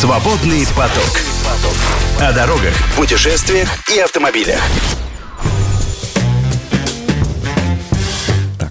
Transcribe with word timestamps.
Свободный 0.00 0.64
поток. 0.68 1.20
О 2.22 2.32
дорогах, 2.32 2.72
путешествиях 2.96 3.68
и 3.94 3.98
автомобилях. 4.00 4.58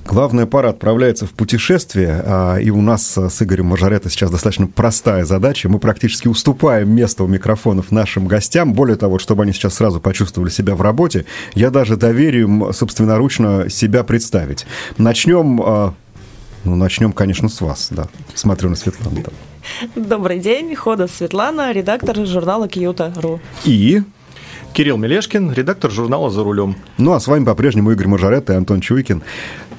Главная 0.06 0.48
пара 0.48 0.70
отправляется 0.70 1.28
в 1.28 1.34
путешествие, 1.34 2.24
а, 2.26 2.58
и 2.58 2.72
у 2.72 2.82
нас 2.82 3.16
с 3.16 3.42
Игорем 3.44 3.68
Мажоретто 3.68 4.10
сейчас 4.10 4.32
достаточно 4.32 4.66
простая 4.66 5.24
задача. 5.24 5.70
Мы 5.70 5.78
практически 5.78 6.28
уступаем 6.28 6.92
место 6.96 7.24
у 7.24 7.28
микрофонов 7.28 7.92
нашим 7.92 8.26
гостям. 8.26 8.74
Более 8.74 8.98
того, 8.98 9.20
чтобы 9.20 9.44
они 9.44 9.54
сейчас 9.54 9.76
сразу 9.76 10.02
почувствовали 10.02 10.50
себя 10.50 10.74
в 10.74 10.82
работе, 10.82 11.26
я 11.54 11.70
даже 11.70 11.96
доверю 11.96 12.42
им 12.42 12.74
собственноручно 12.74 13.70
себя 13.70 14.04
представить. 14.04 14.66
Начнем, 14.98 15.62
а, 15.62 15.94
ну, 16.64 16.76
начнем, 16.76 17.12
конечно, 17.14 17.50
с 17.50 17.62
вас, 17.62 17.90
да. 17.92 18.08
Смотрю 18.34 18.72
на 18.72 18.76
Светлану. 18.76 19.24
Добрый 19.96 20.40
день, 20.40 20.76
Хода 20.76 21.08
Светлана, 21.08 21.72
редактор 21.72 22.26
журнала 22.26 22.68
Кьюта.ру. 22.68 23.40
И 23.66 24.02
Кирилл 24.74 24.98
Мелешкин, 24.98 25.52
редактор 25.52 25.92
журнала 25.92 26.30
«За 26.30 26.44
рулем». 26.44 26.76
Ну, 26.98 27.14
а 27.14 27.20
с 27.20 27.28
вами 27.28 27.44
по-прежнему 27.44 27.92
Игорь 27.92 28.08
Мажоретто 28.08 28.54
и 28.54 28.56
Антон 28.56 28.82
Чуйкин. 28.82 29.24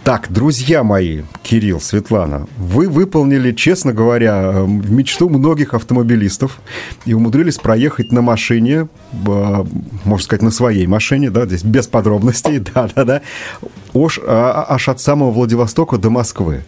Так, 0.02 0.32
друзья 0.32 0.82
мои, 0.82 1.22
Кирилл, 1.42 1.78
Светлана, 1.78 2.46
вы 2.56 2.88
выполнили, 2.88 3.52
честно 3.52 3.92
говоря, 3.92 4.50
эм, 4.54 4.82
мечту 4.88 5.28
многих 5.28 5.74
автомобилистов 5.74 6.58
и 7.04 7.12
умудрились 7.12 7.58
проехать 7.58 8.10
на 8.10 8.22
машине, 8.22 8.88
можно 9.12 10.24
сказать, 10.24 10.42
на 10.42 10.50
своей 10.50 10.86
машине, 10.86 11.28
да, 11.28 11.44
здесь 11.44 11.64
без 11.64 11.86
подробностей, 11.86 12.58
да-да-да, 12.74 13.20
аж, 13.94 14.18
а, 14.26 14.64
аж 14.70 14.88
от 14.88 15.00
самого 15.00 15.32
Владивостока 15.32 15.98
до 15.98 16.08
Москвы. 16.08 16.64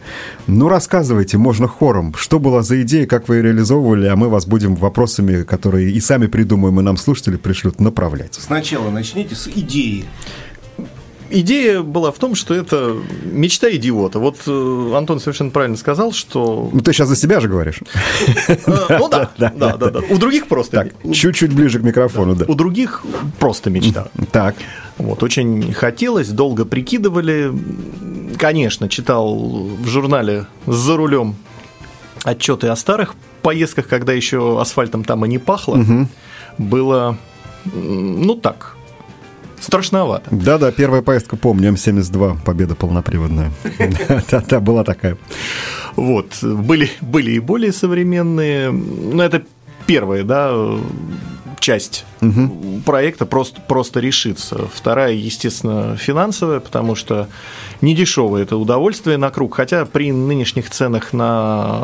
Ну, 0.46 0.68
рассказывайте, 0.68 1.38
можно 1.38 1.66
хором, 1.66 2.14
что 2.14 2.38
была 2.38 2.60
за 2.62 2.82
идея, 2.82 3.06
как 3.06 3.28
вы 3.28 3.36
ее 3.36 3.42
реализовывали, 3.44 4.08
а 4.08 4.16
мы 4.16 4.28
вас 4.28 4.46
будем 4.46 4.74
вопросами, 4.74 5.42
которые 5.42 5.90
и 5.90 6.00
сами 6.00 6.26
придумаем, 6.26 6.78
и 6.80 6.82
нам 6.82 6.98
слушатели 6.98 7.36
пришлют, 7.36 7.80
направлять. 7.80 8.34
Сначала 8.34 8.90
начните 8.90 9.34
с 9.34 9.48
идеи. 9.48 10.04
Идея 11.34 11.80
была 11.80 12.12
в 12.12 12.18
том, 12.18 12.34
что 12.34 12.54
это 12.54 12.96
мечта 13.24 13.70
идиота. 13.70 14.18
Вот 14.18 14.40
э, 14.46 14.92
Антон 14.94 15.18
совершенно 15.18 15.50
правильно 15.50 15.78
сказал, 15.78 16.12
что... 16.12 16.68
Ну, 16.72 16.80
ты 16.80 16.92
сейчас 16.92 17.08
за 17.08 17.16
себя 17.16 17.40
же 17.40 17.48
говоришь. 17.48 17.80
Э, 18.48 18.98
ну 18.98 19.08
да, 19.08 19.30
да, 19.38 19.50
да, 19.50 19.76
да. 19.76 20.00
У 20.10 20.18
других 20.18 20.46
просто... 20.46 20.90
Чуть-чуть 21.10 21.52
ближе 21.54 21.78
к 21.80 21.82
микрофону, 21.82 22.34
да. 22.34 22.44
У 22.48 22.54
других 22.54 23.02
просто 23.38 23.70
мечта. 23.70 24.08
Так. 24.30 24.56
Вот, 24.98 25.22
очень 25.22 25.72
хотелось, 25.72 26.28
долго 26.28 26.64
прикидывали. 26.64 27.52
Конечно, 28.36 28.88
читал 28.88 29.36
в 29.36 29.86
журнале 29.86 30.46
«За 30.66 30.96
рулем» 30.96 31.36
отчеты 32.24 32.68
о 32.68 32.76
старых 32.76 33.14
поездках, 33.42 33.88
когда 33.88 34.12
еще 34.12 34.60
асфальтом 34.60 35.04
там 35.04 35.24
и 35.24 35.28
не 35.28 35.38
пахло. 35.38 35.84
Было, 36.58 37.16
ну 37.64 38.34
так, 38.34 38.76
страшновато. 39.62 40.28
Да-да, 40.30 40.72
первая 40.72 41.02
поездка, 41.02 41.36
помню, 41.36 41.72
М72, 41.72 42.42
победа 42.44 42.74
полноприводная. 42.74 43.52
Да-да, 44.30 44.60
была 44.60 44.84
такая. 44.84 45.16
Вот, 45.96 46.42
были, 46.42 46.90
были 47.00 47.32
и 47.32 47.38
более 47.38 47.72
современные, 47.72 48.70
но 48.70 49.22
это 49.22 49.42
первая, 49.86 50.24
да, 50.24 50.52
часть 51.62 52.04
угу. 52.20 52.82
проекта 52.84 53.24
просто, 53.24 53.60
просто 53.60 54.00
решится. 54.00 54.68
Вторая, 54.74 55.12
естественно, 55.12 55.96
финансовая, 55.96 56.60
потому 56.60 56.96
что 56.96 57.28
не 57.80 57.94
дешевое 57.94 58.42
это 58.42 58.56
удовольствие 58.56 59.16
на 59.16 59.30
круг, 59.30 59.54
хотя 59.54 59.84
при 59.84 60.12
нынешних 60.12 60.70
ценах 60.70 61.12
на 61.12 61.78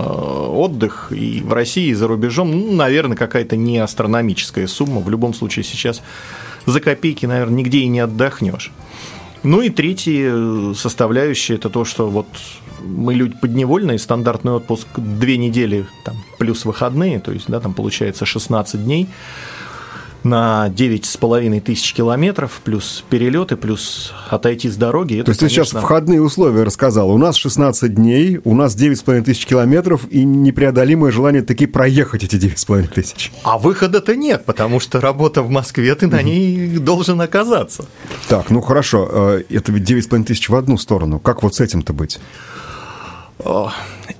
отдых 0.49 1.13
и 1.13 1.43
в 1.43 1.53
России, 1.53 1.89
и 1.89 1.95
за 1.95 2.09
рубежом, 2.09 2.51
ну, 2.51 2.73
наверное, 2.73 3.17
какая-то 3.17 3.57
не 3.57 3.79
астрономическая 3.79 4.67
сумма. 4.67 5.01
В 5.01 5.09
любом 5.11 5.33
случае 5.33 5.65
сейчас 5.65 6.03
за 6.71 6.81
копейки, 6.81 7.27
наверное, 7.27 7.57
нигде 7.57 7.79
и 7.79 7.89
не 7.89 8.01
отдохнешь. 8.01 8.73
Ну 9.43 9.61
и 9.61 9.71
третья 9.71 10.75
составляющая– 10.75 11.55
это 11.57 11.71
то, 11.71 11.85
что 11.85 12.09
вот 12.09 12.27
мы 12.83 13.15
люди 13.15 13.37
подневольные, 13.41 13.99
стандартный 13.99 14.53
отпуск 14.53 14.87
две 14.97 15.37
недели 15.37 15.87
там, 16.05 16.17
плюс 16.39 16.65
выходные, 16.65 17.21
то 17.21 17.33
есть 17.33 17.47
да, 17.49 17.61
там 17.61 17.75
получается 17.75 18.27
16 18.27 18.85
дней– 18.85 19.09
на 20.29 20.69
9,5 20.69 21.61
тысяч 21.61 21.93
километров, 21.95 22.61
плюс 22.65 23.05
перелеты, 23.09 23.57
плюс 23.57 24.13
отойти 24.29 24.69
с 24.69 24.77
дороги. 24.77 25.17
Это, 25.17 25.25
То 25.25 25.31
есть 25.31 25.41
конечно... 25.41 25.65
ты 25.65 25.71
сейчас 25.71 25.83
входные 25.83 26.23
условия 26.23 26.63
рассказал. 26.63 27.11
У 27.11 27.19
нас 27.19 27.37
16 27.37 27.95
дней, 27.95 28.41
у 28.45 28.55
нас 28.55 28.77
9,5 28.77 29.23
тысяч 29.23 29.47
километров 29.47 30.03
и 30.11 30.25
непреодолимое 30.25 31.11
желание 31.11 31.43
таки 31.43 31.67
проехать 31.67 32.25
эти 32.25 32.37
9,5 32.37 32.89
тысяч. 32.89 33.33
А 33.43 33.59
выхода-то 33.59 34.15
нет, 34.17 34.45
потому 34.45 34.81
что 34.81 35.01
работа 35.01 35.43
в 35.43 35.51
Москве, 35.51 35.95
ты 35.95 36.07
на 36.07 36.23
ней 36.23 36.79
должен 36.79 37.21
оказаться. 37.21 37.87
Так, 38.29 38.51
ну 38.51 38.61
хорошо, 38.61 39.09
э, 39.11 39.43
это 39.51 39.73
ведь 39.73 39.91
9,5 39.91 40.25
тысяч 40.25 40.49
в 40.49 40.55
одну 40.55 40.79
сторону. 40.79 41.19
Как 41.19 41.43
вот 41.43 41.55
с 41.55 41.61
этим-то 41.61 41.93
быть? 41.93 42.19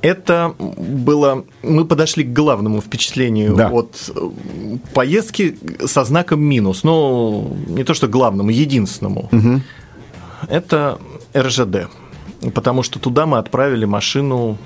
Это 0.01 0.55
было... 0.59 1.45
Мы 1.63 1.85
подошли 1.85 2.25
к 2.25 2.33
главному 2.33 2.81
впечатлению 2.81 3.57
да. 3.57 3.69
от 3.69 4.11
э, 4.15 4.31
поездки 4.95 5.59
со 5.87 6.05
знаком 6.05 6.41
минус. 6.41 6.85
Ну, 6.85 7.57
не 7.67 7.85
то 7.85 7.95
что 7.95 8.07
главному, 8.07 8.51
единственному. 8.51 9.29
Угу. 9.33 9.61
Это 10.49 10.99
РЖД. 11.37 11.89
Потому 12.55 12.83
что 12.83 13.01
туда 13.01 13.27
мы 13.27 13.39
отправили 13.39 13.85
машину 13.85 14.59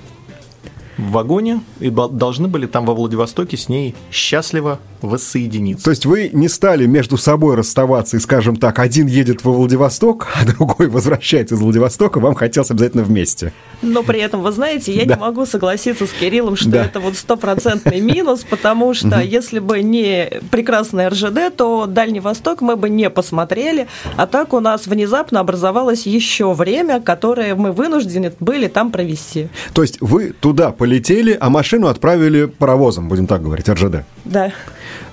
в 0.98 1.10
вагоне 1.12 1.60
и 1.80 1.90
должны 1.90 2.48
были 2.48 2.66
там 2.66 2.86
во 2.86 2.94
Владивостоке 2.94 3.56
с 3.56 3.68
ней 3.68 3.94
счастливо 4.10 4.78
воссоединиться. 5.00 5.84
То 5.84 5.90
есть 5.90 6.06
вы 6.06 6.30
не 6.32 6.48
стали 6.48 6.86
между 6.86 7.16
собой 7.16 7.56
расставаться 7.56 8.16
и, 8.16 8.20
скажем 8.20 8.56
так, 8.56 8.78
один 8.78 9.06
едет 9.06 9.44
во 9.44 9.52
Владивосток, 9.52 10.28
а 10.40 10.46
другой 10.46 10.88
возвращается 10.88 11.54
из 11.54 11.60
Владивостока, 11.60 12.20
вам 12.20 12.34
хотелось 12.34 12.70
обязательно 12.70 13.02
вместе. 13.02 13.52
Но 13.82 14.02
при 14.02 14.20
этом, 14.20 14.42
вы 14.42 14.52
знаете, 14.52 14.94
я 14.94 15.04
да. 15.04 15.14
не 15.14 15.20
могу 15.20 15.44
согласиться 15.46 16.06
с 16.06 16.10
Кириллом, 16.10 16.56
что 16.56 16.70
да. 16.70 16.84
это 16.84 17.00
вот 17.00 17.16
стопроцентный 17.16 18.00
минус, 18.00 18.44
потому 18.48 18.94
что 18.94 19.20
если 19.20 19.58
бы 19.58 19.82
не 19.82 20.30
прекрасная 20.50 21.10
РЖД, 21.10 21.56
то 21.56 21.86
Дальний 21.86 22.20
Восток 22.20 22.60
мы 22.60 22.76
бы 22.76 22.88
не 22.88 23.10
посмотрели, 23.10 23.88
а 24.16 24.26
так 24.26 24.52
у 24.52 24.60
нас 24.60 24.86
внезапно 24.86 25.40
образовалось 25.40 26.06
еще 26.06 26.52
время, 26.52 27.00
которое 27.00 27.54
мы 27.54 27.72
вынуждены 27.72 28.32
были 28.38 28.68
там 28.68 28.90
провести. 28.90 29.48
То 29.74 29.82
есть 29.82 29.98
вы 30.00 30.32
туда 30.38 30.70
полетели, 30.82 31.38
а 31.40 31.48
машину 31.48 31.86
отправили 31.86 32.46
паровозом, 32.46 33.08
будем 33.08 33.28
так 33.28 33.40
говорить, 33.40 33.68
РЖД? 33.68 34.04
Да. 34.24 34.52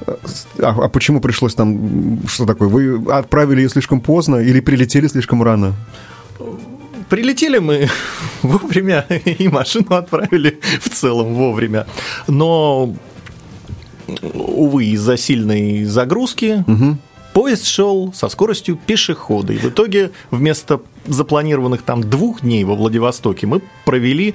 А, 0.07 0.15
а 0.57 0.89
почему 0.89 1.21
пришлось 1.21 1.53
там... 1.53 2.21
Что 2.27 2.47
такое? 2.47 2.67
Вы 2.67 3.13
отправили 3.13 3.61
ее 3.61 3.69
слишком 3.69 4.01
поздно 4.01 4.37
или 4.37 4.61
прилетели 4.61 5.05
слишком 5.05 5.43
рано? 5.43 5.75
Прилетели 7.07 7.59
мы 7.59 7.87
вовремя 8.41 9.05
и 9.25 9.47
машину 9.47 9.93
отправили 9.93 10.59
в 10.81 10.89
целом 10.89 11.35
вовремя. 11.35 11.85
Но, 12.27 12.95
увы, 14.33 14.85
из-за 14.85 15.17
сильной 15.17 15.83
загрузки 15.83 16.63
угу. 16.65 16.97
поезд 17.33 17.67
шел 17.67 18.11
со 18.11 18.27
скоростью 18.29 18.75
пешехода. 18.87 19.53
И 19.53 19.57
в 19.59 19.65
итоге 19.65 20.09
вместо 20.31 20.81
запланированных 21.05 21.83
там 21.83 22.01
двух 22.01 22.41
дней 22.41 22.63
во 22.63 22.73
Владивостоке 22.73 23.45
мы 23.45 23.61
провели 23.85 24.33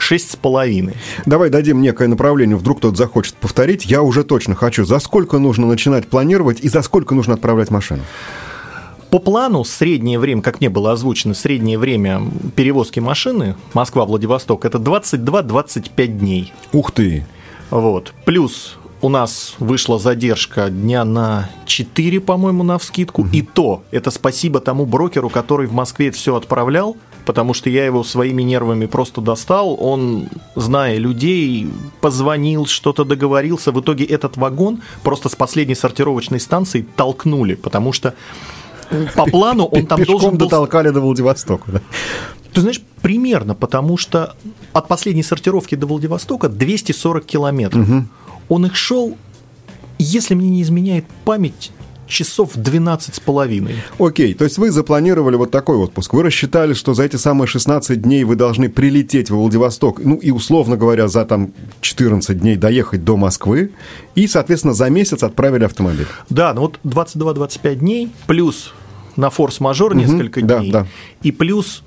шесть 0.00 0.32
с 0.32 0.36
половиной. 0.36 0.94
Давай 1.26 1.50
дадим 1.50 1.80
некое 1.80 2.08
направление, 2.08 2.56
вдруг 2.56 2.78
кто-то 2.78 2.96
захочет 2.96 3.34
повторить. 3.34 3.86
Я 3.86 4.02
уже 4.02 4.24
точно 4.24 4.54
хочу. 4.54 4.84
За 4.84 4.98
сколько 4.98 5.38
нужно 5.38 5.66
начинать 5.66 6.08
планировать 6.08 6.60
и 6.60 6.68
за 6.68 6.82
сколько 6.82 7.14
нужно 7.14 7.34
отправлять 7.34 7.70
машину? 7.70 8.02
По 9.10 9.18
плану 9.18 9.64
среднее 9.64 10.20
время, 10.20 10.40
как 10.40 10.60
мне 10.60 10.70
было 10.70 10.92
озвучено, 10.92 11.34
среднее 11.34 11.78
время 11.78 12.22
перевозки 12.54 13.00
машины 13.00 13.56
Москва-Владивосток 13.74 14.64
это 14.64 14.78
22-25 14.78 16.06
дней. 16.06 16.52
Ух 16.72 16.92
ты! 16.92 17.26
Вот. 17.70 18.14
Плюс 18.24 18.78
у 19.02 19.08
нас 19.08 19.54
вышла 19.58 19.98
задержка 19.98 20.70
дня 20.70 21.04
на 21.04 21.50
4, 21.66 22.20
по-моему, 22.20 22.62
на 22.62 22.78
вскидку. 22.78 23.22
Угу. 23.22 23.30
И 23.32 23.42
то, 23.42 23.82
это 23.90 24.10
спасибо 24.10 24.60
тому 24.60 24.86
брокеру, 24.86 25.30
который 25.30 25.66
в 25.66 25.72
Москве 25.72 26.08
это 26.08 26.16
все 26.16 26.36
отправлял 26.36 26.96
потому 27.26 27.54
что 27.54 27.70
я 27.70 27.84
его 27.84 28.02
своими 28.02 28.42
нервами 28.42 28.86
просто 28.86 29.20
достал. 29.20 29.76
Он, 29.78 30.28
зная 30.56 30.96
людей, 30.96 31.70
позвонил, 32.00 32.66
что-то 32.66 33.04
договорился. 33.04 33.70
В 33.70 33.80
итоге 33.80 34.04
этот 34.04 34.36
вагон 34.36 34.80
просто 35.04 35.28
с 35.28 35.36
последней 35.36 35.76
сортировочной 35.76 36.40
станции 36.40 36.84
толкнули, 36.96 37.54
потому 37.54 37.92
что 37.92 38.14
по 39.14 39.26
плану 39.26 39.66
он 39.66 39.86
там 39.86 39.98
Пешком 39.98 40.18
должен 40.18 40.38
был... 40.38 40.46
дотолкали 40.46 40.88
до 40.90 41.00
Владивостока, 41.00 41.70
да? 41.72 41.80
Ты 42.52 42.62
знаешь, 42.62 42.82
примерно, 43.00 43.54
потому 43.54 43.96
что 43.96 44.34
от 44.72 44.88
последней 44.88 45.22
сортировки 45.22 45.76
до 45.76 45.86
Владивостока 45.86 46.48
240 46.48 47.24
километров. 47.24 47.88
Угу. 47.88 48.04
Он 48.50 48.66
их 48.66 48.76
шел, 48.76 49.16
если 49.98 50.34
мне 50.34 50.50
не 50.50 50.62
изменяет 50.62 51.06
память, 51.24 51.70
часов 52.10 52.50
12 52.56 53.14
с 53.14 53.20
половиной. 53.20 53.76
Окей, 53.98 54.34
то 54.34 54.44
есть 54.44 54.58
вы 54.58 54.72
запланировали 54.72 55.36
вот 55.36 55.52
такой 55.52 55.76
отпуск. 55.76 56.12
Вы 56.12 56.24
рассчитали, 56.24 56.74
что 56.74 56.92
за 56.92 57.04
эти 57.04 57.14
самые 57.16 57.46
16 57.46 58.02
дней 58.02 58.24
вы 58.24 58.34
должны 58.34 58.68
прилететь 58.68 59.30
в 59.30 59.36
Владивосток, 59.36 60.00
ну 60.04 60.16
и, 60.16 60.32
условно 60.32 60.76
говоря, 60.76 61.06
за 61.06 61.24
там 61.24 61.52
14 61.80 62.38
дней 62.38 62.56
доехать 62.56 63.04
до 63.04 63.16
Москвы, 63.16 63.70
и, 64.16 64.26
соответственно, 64.26 64.74
за 64.74 64.90
месяц 64.90 65.22
отправили 65.22 65.64
автомобиль. 65.64 66.08
Да, 66.28 66.52
ну 66.52 66.62
вот 66.62 66.80
22-25 66.82 67.74
дней, 67.76 68.10
плюс 68.26 68.74
на 69.16 69.30
форс-мажор 69.30 69.94
несколько 69.94 70.42
да, 70.42 70.58
дней, 70.58 70.72
да. 70.72 70.86
и 71.22 71.30
плюс 71.30 71.84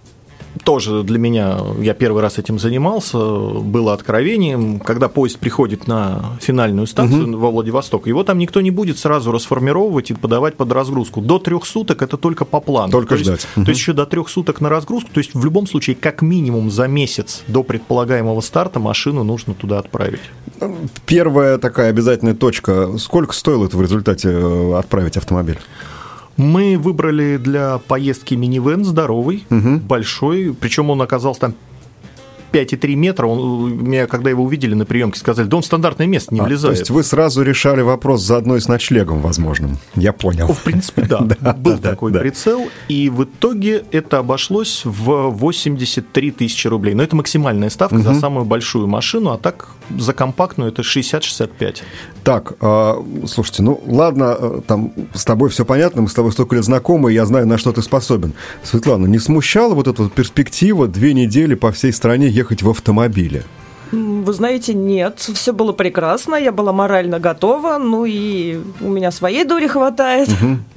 тоже 0.64 1.04
для 1.04 1.20
меня, 1.20 1.58
я 1.80 1.94
первый 1.94 2.22
раз 2.22 2.38
этим 2.38 2.60
занимался, 2.60 3.18
было 3.18 3.94
откровением, 3.94 4.80
когда 4.80 5.10
поезд 5.10 5.40
приходит 5.40 5.88
на 5.88 6.38
финальную 6.42 6.88
станцию 6.88 7.38
во 7.38 7.52
Владивосток, 7.52 8.08
его 8.08 8.24
там 8.24 8.38
никто 8.38 8.62
не 8.62 8.72
будет 8.72 8.98
сразу 8.98 9.32
расформировывать 9.32 10.12
и 10.12 10.14
подавать 10.14 10.56
под 10.56 10.72
разгрузку. 10.72 11.22
До 11.22 11.40
трех 11.40 11.66
суток 11.66 12.02
это 12.02 12.18
только 12.18 12.46
по 12.46 12.60
плану. 12.60 12.92
Только 12.92 13.16
то 13.16 13.24
ждать. 13.24 13.34
Есть, 13.42 13.48
Мгм. 13.56 13.66
То 13.66 13.70
есть 13.72 13.82
еще 13.82 13.94
до 13.94 14.06
трех 14.06 14.30
суток 14.30 14.62
на 14.62 14.70
разгрузку, 14.70 15.10
то 15.14 15.20
есть 15.20 15.34
в 15.34 15.44
любом 15.44 15.68
случае 15.68 15.96
как 15.96 16.22
минимум 16.22 16.72
за 16.72 16.88
месяц 16.88 17.44
до 17.48 17.64
предполагаемого 17.64 18.42
старта 18.42 18.80
машину 18.80 19.24
нужно 19.24 19.54
туда 19.54 19.80
отправить. 19.80 20.22
Первая 21.06 21.58
такая 21.58 21.90
обязательная 21.90 22.36
точка. 22.36 22.98
Сколько 22.98 23.34
стоило 23.34 23.66
это 23.66 23.78
в 23.78 23.82
результате 23.82 24.30
э, 24.30 24.78
отправить 24.78 25.18
автомобиль? 25.18 25.60
Мы 26.38 26.78
выбрали 26.78 27.38
для 27.38 27.78
поездки 27.78 28.34
минивэн 28.36 28.84
здоровый, 28.86 29.46
большой, 29.50 30.54
причем 30.60 30.90
он 30.90 31.02
оказался 31.02 31.42
там 31.42 31.56
5,3 32.52 32.94
метра. 32.96 33.26
Он, 33.26 33.76
меня, 33.84 34.06
когда 34.06 34.30
его 34.30 34.44
увидели 34.44 34.76
на 34.76 34.86
приемке, 34.86 35.20
сказали, 35.20 35.48
да 35.48 35.58
он 35.58 35.64
в 35.64 35.66
стандартное 35.66 36.06
место 36.06 36.36
не 36.36 36.40
А, 36.40 36.44
влезает. 36.44 36.76
то 36.76 36.80
есть 36.82 36.90
вы 36.92 37.04
сразу 37.04 37.42
решали 37.42 37.82
вопрос 37.82 38.22
заодно 38.22 38.56
и 38.56 38.60
с 38.60 38.68
ночлегом 38.68 39.22
возможным. 39.22 39.80
Я 39.96 40.14
понял. 40.14 40.48
В 40.54 40.62
принципе, 40.62 41.02
да, 41.02 41.22
был 41.58 41.80
такой 41.80 42.14
прицел, 42.14 42.62
и 42.90 43.10
в 43.10 43.24
итоге 43.24 43.84
это 43.92 44.20
обошлось 44.20 44.82
в 44.86 45.30
83 45.32 46.30
тысячи 46.32 46.68
рублей. 46.68 46.94
Но 46.94 47.02
это 47.02 47.16
максимальная 47.16 47.72
ставка 47.72 47.98
за 47.98 48.14
самую 48.14 48.46
большую 48.46 48.86
машину, 48.88 49.32
а 49.32 49.40
так 49.40 49.70
за 49.98 50.14
компактную 50.14 50.72
это 50.72 50.84
60-65. 50.84 51.78
Так, 52.24 52.54
а, 52.62 53.04
слушайте, 53.28 53.64
ну 53.64 53.82
ладно, 53.86 54.38
э, 54.40 54.62
там 54.66 54.94
с 55.14 55.26
тобой 55.26 55.50
все 55.50 55.66
понятно, 55.66 56.04
мы 56.04 56.08
с 56.08 56.14
тобой 56.14 56.32
столько 56.32 56.56
лет 56.56 56.64
знакомы, 56.64 57.12
я 57.12 57.26
знаю, 57.26 57.46
на 57.48 57.58
что 57.58 57.74
ты 57.74 57.82
способен. 57.82 58.34
Светлана, 58.64 59.08
не 59.08 59.20
смущала 59.20 59.74
вот 59.74 59.90
эта 59.90 60.04
вот 60.04 60.14
перспектива 60.14 60.88
две 60.88 61.14
недели 61.14 61.56
по 61.56 61.72
всей 61.74 61.92
стране 61.92 62.30
ехать 62.30 62.64
в 62.64 62.70
автомобиле? 62.70 63.44
Вы 63.94 64.34
знаете, 64.34 64.74
нет, 64.74 65.20
все 65.20 65.54
было 65.54 65.72
прекрасно, 65.72 66.36
я 66.36 66.52
была 66.52 66.74
морально 66.74 67.20
готова, 67.20 67.78
ну 67.78 68.06
и 68.06 68.60
у 68.82 68.90
меня 68.90 69.12
своей 69.12 69.46
дури 69.46 69.68
хватает, 69.68 70.30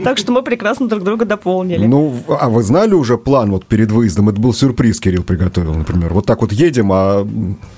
так 0.04 0.18
что 0.18 0.32
мы 0.32 0.42
прекрасно 0.42 0.86
друг 0.86 1.02
друга 1.02 1.24
дополнили. 1.24 1.86
Ну, 1.86 2.14
а 2.28 2.50
вы 2.50 2.62
знали 2.62 2.92
уже 2.92 3.16
план 3.16 3.52
вот 3.52 3.64
перед 3.64 3.90
выездом? 3.90 4.28
Это 4.28 4.38
был 4.38 4.52
сюрприз, 4.52 5.00
Кирилл 5.00 5.22
приготовил, 5.22 5.72
например. 5.72 6.12
Вот 6.12 6.26
так 6.26 6.42
вот 6.42 6.52
едем, 6.52 6.90
а 6.92 7.26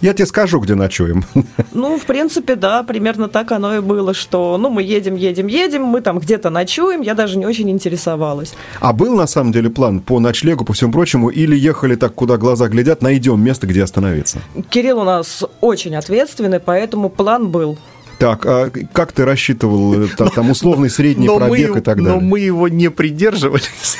я 0.00 0.12
тебе 0.12 0.26
скажу, 0.26 0.58
где 0.60 0.74
ночуем. 0.74 1.24
Ну, 1.72 1.96
в 1.96 2.06
принципе, 2.06 2.56
да, 2.56 2.82
примерно 2.82 3.28
так 3.28 3.52
оно 3.52 3.76
и 3.76 3.80
было, 3.80 4.12
что, 4.12 4.58
ну, 4.58 4.68
мы 4.70 4.82
едем, 4.82 5.14
едем, 5.14 5.46
едем, 5.46 5.84
мы 5.84 6.00
там 6.00 6.18
где-то 6.18 6.50
ночуем, 6.50 7.02
я 7.02 7.14
даже 7.14 7.38
не 7.38 7.46
очень 7.46 7.70
интересовалась. 7.70 8.54
А 8.80 8.92
был 8.92 9.14
на 9.14 9.26
самом 9.28 9.52
деле 9.52 9.70
план 9.70 10.00
по 10.00 10.18
ночлегу, 10.18 10.64
по 10.64 10.72
всему 10.72 10.90
прочему, 10.90 11.28
или 11.28 11.54
ехали 11.54 11.94
так, 11.94 12.14
куда 12.14 12.36
глаза 12.36 12.68
глядят, 12.68 13.02
найдем 13.02 13.40
место, 13.40 13.66
где 13.66 13.84
остановиться? 13.84 14.38
Кирилл 14.70 15.00
у 15.00 15.04
нас 15.04 15.27
очень 15.60 15.94
ответственный, 15.96 16.60
поэтому 16.60 17.08
план 17.10 17.48
был. 17.48 17.78
Так, 18.18 18.44
а 18.46 18.70
как 18.92 19.12
ты 19.12 19.24
рассчитывал 19.24 20.02
э, 20.02 20.08
та- 20.16 20.28
там 20.28 20.50
условный 20.50 20.90
средний 20.90 21.26
Но 21.28 21.36
пробег 21.36 21.76
и 21.76 21.80
так 21.80 21.98
Но 21.98 22.04
далее? 22.14 22.20
мы 22.20 22.40
его 22.40 22.66
не 22.68 22.90
придерживались. 22.90 23.96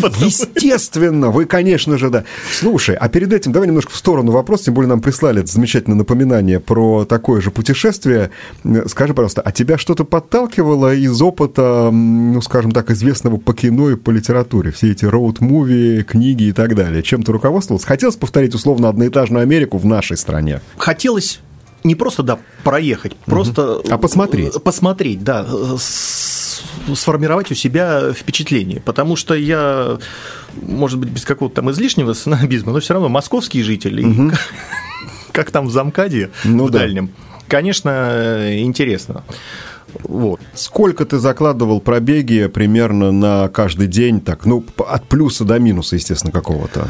Потому- 0.00 0.24
Естественно, 0.26 1.30
вы, 1.30 1.44
конечно 1.44 1.98
же, 1.98 2.10
да. 2.10 2.24
Слушай, 2.52 2.96
а 2.96 3.08
перед 3.08 3.32
этим 3.32 3.52
давай 3.52 3.68
немножко 3.68 3.92
в 3.92 3.96
сторону 3.96 4.32
вопрос, 4.32 4.62
тем 4.62 4.74
более 4.74 4.88
нам 4.88 5.00
прислали 5.00 5.40
это 5.40 5.50
замечательное 5.52 5.96
напоминание 5.98 6.60
про 6.60 7.04
такое 7.04 7.40
же 7.40 7.50
путешествие. 7.50 8.30
Э, 8.64 8.84
Скажи, 8.88 9.14
пожалуйста, 9.14 9.42
а 9.42 9.52
тебя 9.52 9.78
что-то 9.78 10.04
подталкивало 10.04 10.94
из 10.94 11.20
опыта, 11.22 11.90
ну, 11.92 12.40
скажем 12.42 12.72
так, 12.72 12.90
известного 12.90 13.36
по 13.36 13.52
кино 13.54 13.90
и 13.90 13.96
по 13.96 14.10
литературе? 14.10 14.70
Все 14.70 14.92
эти 14.92 15.04
роуд-муви, 15.04 16.02
книги 16.02 16.44
и 16.44 16.52
так 16.52 16.74
далее. 16.74 17.02
Чем 17.02 17.22
ты 17.22 17.32
руководствовался? 17.32 17.86
Хотелось 17.86 18.16
повторить 18.16 18.54
условно 18.54 18.88
одноэтажную 18.88 19.42
Америку 19.42 19.78
в 19.78 19.84
нашей 19.84 20.16
стране? 20.16 20.60
Хотелось 20.76 21.40
не 21.84 21.94
просто, 21.94 22.22
да, 22.24 22.38
проехать, 22.64 23.14
просто... 23.24 23.80
А 23.88 23.98
посмотреть. 23.98 24.56
э, 24.56 24.58
Посмотреть, 24.58 25.22
да. 25.22 25.46
э, 25.48 25.76
с- 25.78 26.37
Сформировать 26.94 27.50
у 27.50 27.54
себя 27.54 28.12
впечатление. 28.12 28.80
Потому 28.80 29.16
что 29.16 29.34
я, 29.34 29.98
может 30.60 30.98
быть, 30.98 31.10
без 31.10 31.24
какого-то 31.24 31.56
там 31.56 31.70
излишнего 31.70 32.12
снобизма, 32.12 32.72
но 32.72 32.80
все 32.80 32.94
равно 32.94 33.08
московский 33.08 33.62
житель. 33.62 34.00
И 34.00 34.30
как, 34.30 34.40
как 35.32 35.50
там 35.50 35.66
в 35.66 35.70
Замкаде, 35.70 36.30
Ну 36.44 36.66
в 36.66 36.70
да. 36.70 36.80
дальнем. 36.80 37.10
Конечно, 37.48 38.50
интересно. 38.60 39.24
Вот. 40.02 40.40
Сколько 40.54 41.06
ты 41.06 41.18
закладывал 41.18 41.80
пробеги 41.80 42.46
примерно 42.46 43.10
на 43.10 43.48
каждый 43.48 43.86
день, 43.86 44.20
так, 44.20 44.44
ну, 44.44 44.64
от 44.86 45.04
плюса 45.08 45.44
до 45.44 45.58
минуса, 45.58 45.96
естественно, 45.96 46.32
какого-то? 46.32 46.88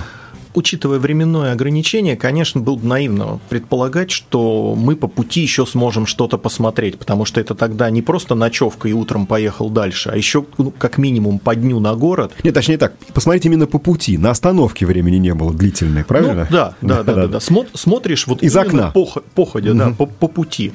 Учитывая 0.55 0.99
временное 0.99 1.53
ограничение, 1.53 2.17
конечно, 2.17 2.61
было 2.61 2.77
бы 2.77 2.87
наивно 2.87 3.39
предполагать, 3.49 4.11
что 4.11 4.75
мы 4.77 4.97
по 4.97 5.07
пути 5.07 5.41
еще 5.41 5.67
сможем 5.67 6.07
что-то 6.07 6.39
посмотреть, 6.39 6.99
потому 6.99 7.25
что 7.25 7.41
это 7.41 7.55
тогда 7.55 7.91
не 7.91 8.03
просто 8.03 8.35
ночевка 8.35 8.89
и 8.89 8.93
утром 8.93 9.27
поехал 9.27 9.71
дальше, 9.71 10.11
а 10.11 10.17
еще 10.17 10.45
ну, 10.57 10.71
как 10.71 10.99
минимум 10.99 11.39
по 11.39 11.55
дню 11.55 11.81
на 11.81 11.95
город. 11.95 12.33
Нет, 12.43 12.55
точнее 12.55 12.79
так, 12.79 12.95
посмотрите 13.13 13.49
именно 13.49 13.67
по 13.67 13.79
пути. 13.79 14.17
На 14.19 14.31
остановке 14.31 14.87
времени 14.87 15.17
не 15.17 15.35
было 15.35 15.53
длительной, 15.53 16.05
правильно? 16.05 16.47
Ну, 16.51 16.57
да, 16.57 16.75
да, 16.81 17.03
да, 17.03 17.15
да, 17.15 17.27
да. 17.27 17.39
Смо- 17.39 17.69
смотришь 17.75 18.27
вот 18.27 18.43
Из 18.43 18.57
окна. 18.57 18.91
по, 18.91 19.05
хо- 19.05 19.23
походе, 19.35 19.73
да, 19.75 19.91
по, 19.91 20.07
по 20.07 20.29
пути. 20.29 20.73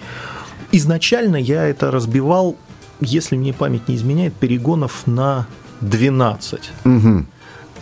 Изначально 0.72 1.36
я 1.38 1.66
это 1.66 1.92
разбивал, 1.92 2.56
если 3.02 3.36
мне 3.38 3.54
память 3.54 3.88
не 3.88 3.96
изменяет, 3.96 4.34
перегонов 4.34 5.04
на 5.06 5.48
12. 5.81 6.72
Мгм. 6.84 7.28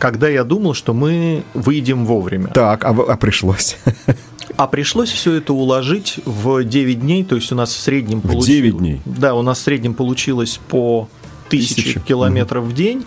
Когда 0.01 0.27
я 0.30 0.44
думал, 0.44 0.74
что 0.74 0.95
мы 0.95 1.44
выйдем 1.53 2.07
вовремя. 2.07 2.48
Так, 2.48 2.83
а, 2.86 2.92
в- 2.92 3.07
а 3.07 3.15
пришлось. 3.18 3.77
А 4.57 4.65
пришлось 4.65 5.09
все 5.12 5.33
это 5.33 5.53
уложить 5.53 6.15
в 6.25 6.63
9 6.63 7.00
дней, 7.01 7.24
то 7.24 7.36
есть 7.36 7.51
у 7.51 7.56
нас 7.56 7.71
в 7.71 7.80
среднем 7.80 8.18
В 8.18 8.24
получилось... 8.24 8.48
9 8.48 8.77
дней? 8.77 9.01
Да, 9.06 9.36
у 9.36 9.44
нас 9.44 9.59
в 9.59 9.62
среднем 9.62 9.94
получилось 9.94 10.59
по 10.69 11.07
тысяче 11.50 11.75
Тысяча. 11.83 12.00
километров 12.00 12.63
в 12.65 12.74
день, 12.74 13.06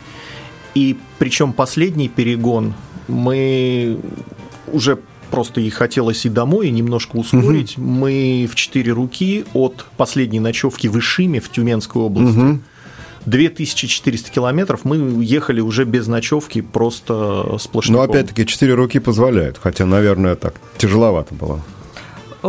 и 0.76 0.96
причем 1.18 1.52
последний 1.52 2.08
перегон 2.08 2.74
мы 3.08 3.98
уже 4.72 4.98
просто 5.32 5.60
и 5.60 5.68
хотелось 5.70 6.24
и 6.26 6.28
домой, 6.28 6.68
и 6.68 6.70
немножко 6.70 7.16
ускорить. 7.16 7.76
Мы 7.76 8.48
в 8.50 8.54
4 8.54 8.92
руки 8.92 9.44
от 9.52 9.84
последней 9.96 10.38
ночевки 10.40 10.86
в 10.86 10.96
Ишиме 10.98 11.40
в 11.40 11.50
Тюменской 11.50 12.00
области. 12.00 12.60
2400 13.26 14.30
километров 14.30 14.84
мы 14.84 15.24
ехали 15.24 15.60
уже 15.60 15.84
без 15.84 16.06
ночевки, 16.06 16.60
просто 16.60 17.56
сплошняком. 17.58 18.06
Но 18.06 18.12
опять-таки, 18.12 18.46
четыре 18.46 18.74
руки 18.74 18.98
позволяют, 18.98 19.58
хотя, 19.62 19.86
наверное, 19.86 20.36
так 20.36 20.54
тяжеловато 20.78 21.34
было. 21.34 21.62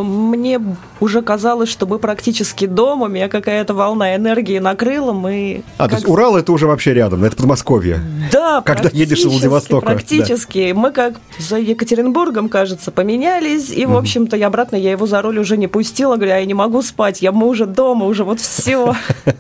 Мне 0.04 0.60
уже 1.00 1.22
казалось, 1.22 1.70
что 1.70 1.86
мы 1.86 2.00
практически 2.00 2.66
дома, 2.66 3.08
меня 3.08 3.30
какая-то 3.30 3.74
волна 3.74 4.16
энергии 4.16 4.60
накрыла, 4.60 5.14
мы... 5.14 5.64
А, 5.78 5.84
то 5.86 5.90
как 5.90 6.00
есть 6.00 6.10
Урал 6.10 6.36
это 6.36 6.52
уже 6.52 6.68
вообще 6.68 6.94
рядом, 6.94 7.24
это 7.24 7.36
Подмосковье. 7.36 8.02
Да, 8.32 8.62
Когда 8.62 8.90
едешь 8.92 9.20
из 9.20 9.26
Владивостока, 9.26 9.86
Практически. 9.86 10.74
Мы 10.76 10.92
как 10.92 11.16
за 11.40 11.58
Екатеринбургом, 11.58 12.50
кажется, 12.50 12.92
поменялись. 12.92 13.72
И, 13.72 13.86
в 13.86 13.96
общем-то, 13.96 14.36
я 14.36 14.48
обратно, 14.48 14.76
я 14.76 14.92
его 14.92 15.06
за 15.08 15.22
руль 15.22 15.40
уже 15.40 15.58
не 15.58 15.68
пустила. 15.68 16.16
Говорю, 16.16 16.34
«А 16.34 16.40
я 16.40 16.46
не 16.46 16.54
могу 16.54 16.82
спать, 16.82 17.22
я 17.22 17.32
мы 17.32 17.48
уже 17.48 17.66
дома, 17.66 18.06
уже 18.06 18.24
вот 18.24 18.40
все. 18.40 18.96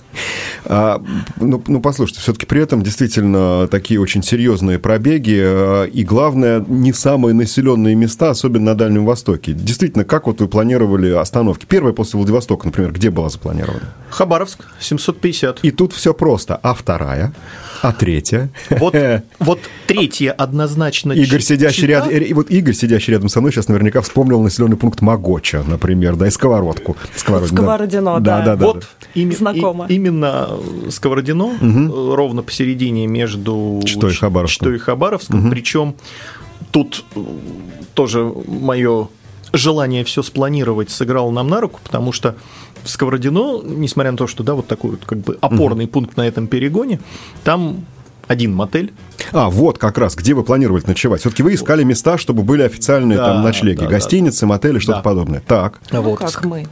А, 0.67 0.99
ну, 1.39 1.61
ну, 1.67 1.79
послушайте, 1.79 2.21
все-таки 2.21 2.47
при 2.47 2.59
этом 2.59 2.81
действительно 2.81 3.67
такие 3.67 4.01
очень 4.01 4.23
серьезные 4.23 4.79
пробеги, 4.79 5.39
а, 5.39 5.83
и 5.83 6.03
главное, 6.03 6.63
не 6.67 6.91
самые 6.91 7.35
населенные 7.35 7.93
места, 7.93 8.31
особенно 8.31 8.65
на 8.71 8.75
Дальнем 8.75 9.05
Востоке. 9.05 9.53
Действительно, 9.53 10.05
как 10.05 10.25
вот 10.25 10.41
вы 10.45 10.49
планировали 10.49 11.09
остановки? 11.11 11.65
Первая 11.65 11.93
после 11.93 12.17
Владивостока, 12.17 12.65
например, 12.67 12.91
где 12.91 13.09
была 13.09 13.29
запланирована? 13.29 13.93
Хабаровск, 14.09 14.65
750. 14.79 15.59
И 15.63 15.71
тут 15.71 15.91
все 15.93 16.13
просто. 16.13 16.55
А 16.61 16.73
вторая? 16.73 17.33
А 17.81 17.91
третья? 17.91 18.49
Вот, 18.69 18.95
вот 19.39 19.59
третье 19.87 20.31
однозначно. 20.31 21.11
Игорь, 21.11 21.41
сидящий 21.41 21.81
Чита. 21.81 21.91
рядом, 21.91 22.09
и 22.11 22.33
вот 22.33 22.49
Игорь, 22.51 22.73
сидящий 22.73 23.13
рядом 23.13 23.29
со 23.29 23.41
мной, 23.41 23.51
сейчас 23.51 23.67
наверняка 23.67 24.01
вспомнил 24.01 24.41
населенный 24.41 24.77
пункт 24.77 25.01
Могоча, 25.01 25.63
например, 25.67 26.15
да, 26.15 26.27
и 26.27 26.29
сковородку. 26.31 26.95
Сковородино. 27.15 27.57
Сковородино, 27.57 28.19
да. 28.19 28.41
да. 28.41 28.55
да, 28.55 28.65
Вот 28.65 28.87
да. 29.15 29.21
име- 29.21 29.35
Знакомо. 29.35 29.85
и- 29.89 29.95
именно 29.95 30.49
Сковородино, 30.89 31.53
э, 31.61 32.15
ровно 32.15 32.43
посередине 32.43 33.07
между 33.07 33.81
Читой 33.85 34.11
и 34.11 34.15
Хабаровском. 34.15 34.65
Читой 34.67 34.75
и 34.75 34.79
Хабаровском. 34.79 35.49
Причем 35.49 35.95
тут 36.71 37.03
э, 37.15 37.19
тоже 37.93 38.31
мое 38.47 39.07
желание 39.57 40.03
все 40.03 40.23
спланировать 40.23 40.89
сыграло 40.89 41.31
нам 41.31 41.47
на 41.47 41.61
руку, 41.61 41.79
потому 41.83 42.11
что 42.11 42.35
в 42.83 42.89
Сковородино, 42.89 43.61
несмотря 43.63 44.11
на 44.11 44.17
то, 44.17 44.27
что 44.27 44.43
да, 44.43 44.53
вот 44.53 44.67
такой 44.67 44.91
вот 44.91 45.05
как 45.05 45.19
бы 45.19 45.37
опорный 45.41 45.87
пункт 45.87 46.17
на 46.17 46.27
этом 46.27 46.47
перегоне, 46.47 46.99
там 47.43 47.85
один 48.27 48.53
мотель. 48.53 48.91
А, 49.31 49.49
вот 49.49 49.77
как 49.77 49.97
раз, 49.97 50.15
где 50.15 50.33
вы 50.33 50.43
планировали 50.43 50.83
ночевать. 50.85 51.21
Все-таки 51.21 51.43
вы 51.43 51.53
искали 51.53 51.83
места, 51.83 52.17
чтобы 52.17 52.43
были 52.43 52.63
официальные 52.63 53.17
Да, 53.17 53.33
там 53.33 53.43
ночлеги, 53.43 53.79
да, 53.79 53.87
да. 53.87 53.89
мотели, 54.47 54.79
что-то 54.79 54.99
Да. 54.99 55.03
подобное. 55.03 55.39
Так, 55.45 55.79
Ну, 55.91 56.01
Вот. 56.01 56.19
как 56.19 56.43
мы. 56.45 56.67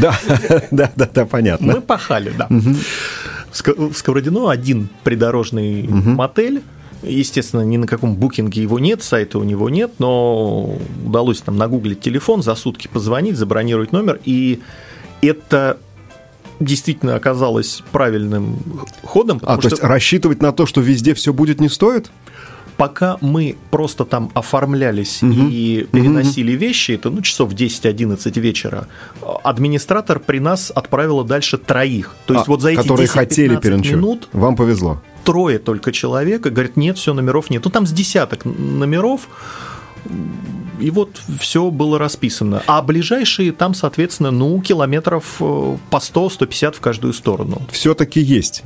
да, 0.00 0.18
да, 0.70 0.90
да, 0.96 1.08
да, 1.12 1.26
понятно. 1.26 1.74
Мы 1.74 1.80
пахали, 1.82 2.32
да. 2.36 2.46
В 2.48 3.52
Ск- 3.52 3.92
В 3.92 3.96
Сковородино 3.96 4.50
один 4.50 4.88
придорожный 5.04 5.82
мотель. 5.88 6.62
Естественно, 7.02 7.62
ни 7.62 7.76
на 7.76 7.86
каком 7.86 8.16
букинге 8.16 8.62
его 8.62 8.78
нет, 8.78 9.02
сайта 9.02 9.38
у 9.38 9.44
него 9.44 9.70
нет, 9.70 9.92
но 9.98 10.76
удалось 11.04 11.40
там 11.40 11.56
нагуглить 11.56 12.00
телефон, 12.00 12.42
за 12.42 12.54
сутки 12.54 12.88
позвонить, 12.88 13.36
забронировать 13.36 13.92
номер, 13.92 14.20
и 14.24 14.60
это 15.22 15.78
действительно 16.60 17.14
оказалось 17.14 17.82
правильным 17.92 18.58
ходом, 19.02 19.40
А, 19.44 19.58
то 19.58 19.68
есть 19.68 19.82
рассчитывать 19.82 20.42
на 20.42 20.52
то, 20.52 20.66
что 20.66 20.80
везде 20.80 21.14
все 21.14 21.32
будет, 21.32 21.60
не 21.60 21.68
стоит? 21.68 22.10
пока 22.78 23.18
мы 23.20 23.56
просто 23.70 24.04
там 24.04 24.30
оформлялись 24.34 25.18
и 25.22 25.86
переносили 25.92 26.52
вещи, 26.52 26.92
это 26.92 27.10
ну, 27.10 27.20
часов 27.20 27.52
10-11 27.52 28.40
вечера, 28.40 28.86
администратор 29.42 30.20
при 30.20 30.38
нас 30.38 30.72
отправила 30.74 31.24
дальше 31.24 31.58
троих. 31.58 32.14
То 32.26 32.34
есть 32.34 32.46
А, 32.46 32.50
вот 32.50 32.62
за 32.62 32.70
эти 32.70 32.76
которые 32.76 33.08
10-15 33.08 33.10
хотели 33.10 33.94
минут 33.94 34.28
Вам 34.32 34.56
повезло. 34.56 35.02
Трое 35.28 35.58
только 35.58 35.92
человек, 35.92 36.46
и 36.46 36.48
говорят, 36.48 36.78
нет, 36.78 36.96
все, 36.96 37.12
номеров 37.12 37.50
нет. 37.50 37.62
Ну, 37.62 37.70
там 37.70 37.86
с 37.86 37.92
десяток 37.92 38.46
номеров, 38.46 39.28
и 40.80 40.90
вот 40.90 41.20
все 41.38 41.70
было 41.70 41.98
расписано. 41.98 42.62
А 42.66 42.80
ближайшие 42.80 43.52
там, 43.52 43.74
соответственно, 43.74 44.30
ну, 44.30 44.58
километров 44.62 45.36
э, 45.40 45.76
по 45.90 45.96
100-150 45.98 46.76
в 46.76 46.80
каждую 46.80 47.12
сторону. 47.12 47.60
Все-таки 47.70 48.20
есть. 48.20 48.62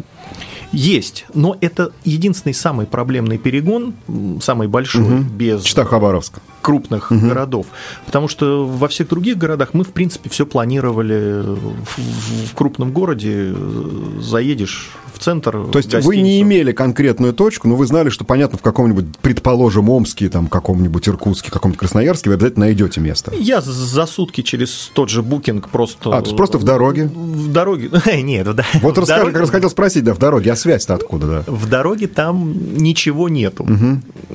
Есть, 0.73 1.27
но 1.35 1.57
это 1.61 1.93
единственный 2.05 2.53
самый 2.55 2.87
проблемный 2.87 3.39
перегон, 3.39 3.95
самый 4.41 4.69
большой, 4.69 5.21
без 5.21 5.63
Чита 5.63 5.85
Хабаровск. 5.85 6.35
крупных 6.63 7.11
городов. 7.13 7.67
Потому 8.07 8.29
что 8.29 8.67
во 8.67 8.89
всех 8.89 9.09
других 9.09 9.37
городах 9.39 9.71
мы, 9.75 9.85
в 9.85 9.89
принципе, 9.93 10.31
все 10.31 10.47
планировали 10.47 11.43
в, 11.43 11.57
в- 11.57 12.55
крупном 12.55 12.93
городе. 12.93 13.53
э, 13.55 14.19
Заедешь 14.21 14.91
в 15.13 15.19
центр. 15.19 15.67
То 15.71 15.79
есть 15.79 15.93
вы 15.95 16.17
не 16.19 16.41
имели 16.41 16.73
конкретную 16.73 17.33
точку, 17.35 17.69
но 17.69 17.77
вы 17.77 17.87
знали, 17.87 18.09
что, 18.09 18.25
понятно, 18.25 18.59
в 18.59 18.63
каком-нибудь, 18.63 19.19
предположим, 19.21 19.89
Омске, 19.91 20.29
там, 20.29 20.47
каком-нибудь 20.47 21.07
Иркутске, 21.09 21.51
каком-нибудь 21.51 21.79
Красноярске 21.81 22.31
вы 22.31 22.35
обязательно 22.37 22.67
найдете 22.67 23.01
место. 23.01 23.33
Я 23.39 23.61
за 23.61 24.07
сутки 24.07 24.41
через 24.43 24.91
тот 24.95 25.11
же 25.11 25.23
букинг 25.23 25.69
просто... 25.69 26.11
А, 26.17 26.21
то 26.21 26.27
есть 26.27 26.37
просто 26.37 26.59
в 26.59 26.65
дороге? 26.65 27.11
В 27.15 27.51
дороге. 27.53 27.91
Нет, 28.23 28.55
да. 28.55 28.65
Вот 28.81 28.97
расскажи, 28.99 29.27
как 29.33 29.41
раз 29.41 29.51
хотел 29.51 29.69
спросить, 29.71 30.05
да, 30.05 30.15
в 30.15 30.19
дороге, 30.19 30.53
а 30.53 30.57
связь-то 30.63 30.95
откуда, 30.95 31.27
да? 31.27 31.45
В 31.47 31.69
дороге 31.69 32.07
там 32.07 32.55
ничего 32.77 33.29
нету. 33.29 33.67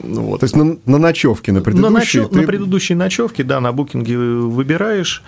Вот. 0.03 0.39
То 0.39 0.43
есть 0.45 0.55
на, 0.55 0.77
на 0.85 0.97
ночевке, 0.97 1.51
на 1.51 1.59
На, 1.59 1.63
предыдущей, 1.63 2.19
ночё- 2.19 2.27
ты- 2.27 2.35
на 2.41 2.43
предыдущей 2.43 2.95
ночевке, 2.95 3.43
да, 3.43 3.59
на 3.59 3.71
букинге 3.71 4.17
выбираешь. 4.17 5.23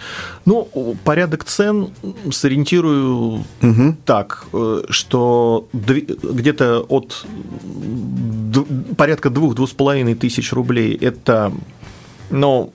Ну, 0.46 0.68
порядок 1.04 1.44
цен 1.46 1.90
сориентирую 2.32 3.44
так, 4.06 4.46
э, 4.54 4.84
что 4.90 5.68
где-то 5.74 6.86
от 6.88 7.26
порядка 8.98 9.30
двух-двух 9.30 9.70
с 9.70 9.74
половиной 9.74 10.16
тысяч 10.16 10.52
рублей 10.54 10.96
это, 10.96 11.52
ну, 12.30 12.72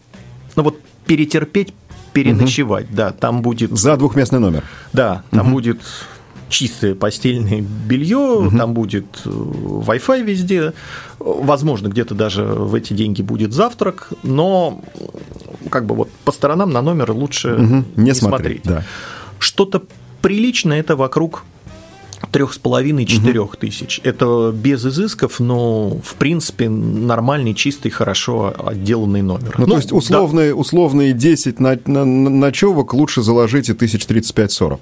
ну 0.56 0.62
вот 0.62 0.78
перетерпеть, 1.06 1.74
переночевать, 2.12 2.86
да, 2.94 3.10
там 3.10 3.42
будет 3.42 3.76
за 3.76 3.96
двухместный 3.96 4.38
номер. 4.38 4.62
да, 4.92 5.22
там 5.30 5.50
будет 5.52 5.80
чистое 6.48 6.94
постельное 6.94 7.60
белье, 7.62 8.50
там 8.56 8.74
будет 8.74 9.06
э, 9.24 9.28
Wi-Fi 9.28 10.22
везде, 10.22 10.72
возможно, 11.18 11.88
где-то 11.88 12.14
даже 12.14 12.44
в 12.44 12.74
эти 12.74 12.92
деньги 12.92 13.22
будет 13.22 13.52
завтрак, 13.52 14.10
но 14.22 14.80
м, 15.62 15.68
как 15.70 15.86
бы 15.86 15.94
вот 15.94 16.10
по 16.24 16.32
сторонам 16.32 16.70
на 16.70 16.82
номер 16.82 17.12
лучше 17.12 17.48
Мгм, 17.56 17.84
не, 17.96 18.04
Не 18.04 18.14
смотреть, 18.14 18.62
да. 18.64 18.84
Что-то 19.38 19.82
приличное 20.22 20.80
это 20.80 20.96
вокруг 20.96 21.44
трех 22.30 22.52
с 22.54 22.58
половиной 22.58 23.04
четырех 23.06 23.56
тысяч. 23.56 24.00
Это 24.02 24.50
без 24.52 24.84
изысков, 24.84 25.40
но 25.40 25.98
в 26.02 26.14
принципе 26.14 26.68
нормальный, 26.68 27.54
чистый, 27.54 27.90
хорошо 27.90 28.54
отделанный 28.66 29.22
номер. 29.22 29.54
Ну, 29.58 29.66
то 29.66 29.76
есть 29.76 29.90
да, 29.90 29.96
условные, 29.96 30.54
условные 30.54 31.12
10 31.12 31.60
на, 31.60 31.78
на- 31.86 32.04
на- 32.04 32.30
ночевок 32.30 32.94
лучше 32.94 33.22
заложить 33.22 33.68
и 33.68 33.74
тысяч 33.74 34.06
35-40. 34.06 34.78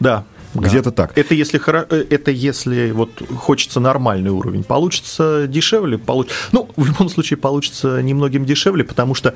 Да. 0.00 0.24
Да. 0.54 0.68
Где-то 0.68 0.92
так. 0.92 1.16
Это 1.18 1.34
если, 1.34 1.60
э, 1.90 2.06
это 2.10 2.30
если 2.30 2.92
вот 2.92 3.10
хочется 3.36 3.80
нормальный 3.80 4.30
уровень. 4.30 4.64
Получится 4.64 5.46
дешевле, 5.48 5.98
получ... 5.98 6.28
ну, 6.52 6.68
в 6.76 6.86
любом 6.86 7.08
случае 7.08 7.36
получится 7.36 8.00
немногим 8.02 8.44
дешевле, 8.44 8.84
потому 8.84 9.14
что 9.14 9.34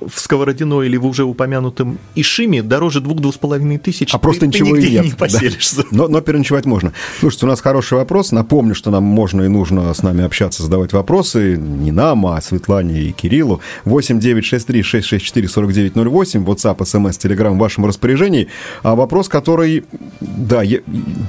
в 0.00 0.18
Сковородино 0.18 0.82
или 0.82 0.96
в 0.96 1.06
уже 1.06 1.24
упомянутом 1.24 1.98
Ишиме 2.14 2.62
дороже 2.62 3.00
двух-двух 3.00 3.34
с 3.34 3.38
половиной 3.38 3.78
тысяч 3.78 4.12
А 4.14 4.18
просто 4.18 4.46
ты, 4.46 4.52
ты 4.52 4.58
ничего 4.58 4.76
и 4.76 4.80
нигде 4.80 4.92
нет. 4.92 5.04
не 5.04 5.10
да. 5.10 5.16
поселишься. 5.16 5.84
Но, 5.90 6.08
но 6.08 6.20
переночевать 6.20 6.66
можно. 6.66 6.92
Слушайте, 7.18 7.46
у 7.46 7.48
нас 7.48 7.60
хороший 7.60 7.98
вопрос. 7.98 8.32
Напомню, 8.32 8.74
что 8.74 8.90
нам 8.90 9.04
можно 9.04 9.42
и 9.42 9.48
нужно 9.48 9.92
с 9.92 10.02
нами 10.02 10.24
общаться, 10.24 10.62
задавать 10.62 10.92
вопросы. 10.92 11.56
Не 11.56 11.92
нам, 11.92 12.26
а 12.26 12.40
Светлане 12.40 13.02
и 13.02 13.12
Кириллу. 13.12 13.60
8 13.84 14.20
9 14.20 14.44
6 14.44 14.66
3 14.66 14.82
6 14.82 15.06
6 15.06 15.24
4 15.24 15.48
49 15.48 15.96
08. 15.96 16.44
WhatsApp, 16.44 16.78
SMS, 16.78 17.18
Telegram 17.18 17.54
в 17.54 17.58
вашем 17.58 17.86
распоряжении. 17.86 18.48
А 18.82 18.94
вопрос, 18.94 19.28
который... 19.28 19.84
Да, 20.20 20.62
я, 20.62 20.80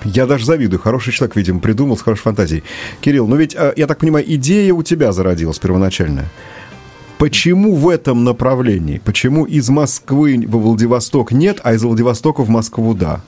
я 0.05 0.25
даже 0.25 0.45
завидую. 0.45 0.79
Хороший 0.79 1.13
человек, 1.13 1.35
видимо, 1.35 1.59
придумал 1.59 1.97
с 1.97 2.01
хорошей 2.01 2.21
фантазией. 2.23 2.63
Кирилл, 3.01 3.27
ну 3.27 3.35
ведь, 3.35 3.55
э, 3.55 3.73
я 3.75 3.87
так 3.87 3.99
понимаю, 3.99 4.25
идея 4.35 4.73
у 4.73 4.83
тебя 4.83 5.11
зародилась 5.11 5.59
первоначальная. 5.59 6.29
Почему 7.21 7.75
в 7.75 7.87
этом 7.87 8.23
направлении? 8.23 8.97
Почему 8.97 9.45
из 9.45 9.69
Москвы 9.69 10.43
во 10.47 10.57
Владивосток 10.57 11.31
нет, 11.31 11.59
а 11.63 11.73
из 11.73 11.83
Владивостока 11.83 12.41
в 12.41 12.49
Москву 12.49 12.95
да? 12.95 13.21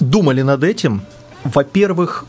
Думали 0.00 0.42
над 0.42 0.64
этим. 0.64 1.02
Во-первых, 1.44 2.26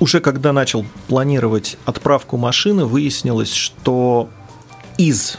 уже 0.00 0.20
когда 0.20 0.52
начал 0.52 0.84
планировать 1.06 1.78
отправку 1.86 2.36
машины, 2.36 2.84
выяснилось, 2.84 3.54
что 3.54 4.28
из 4.98 5.38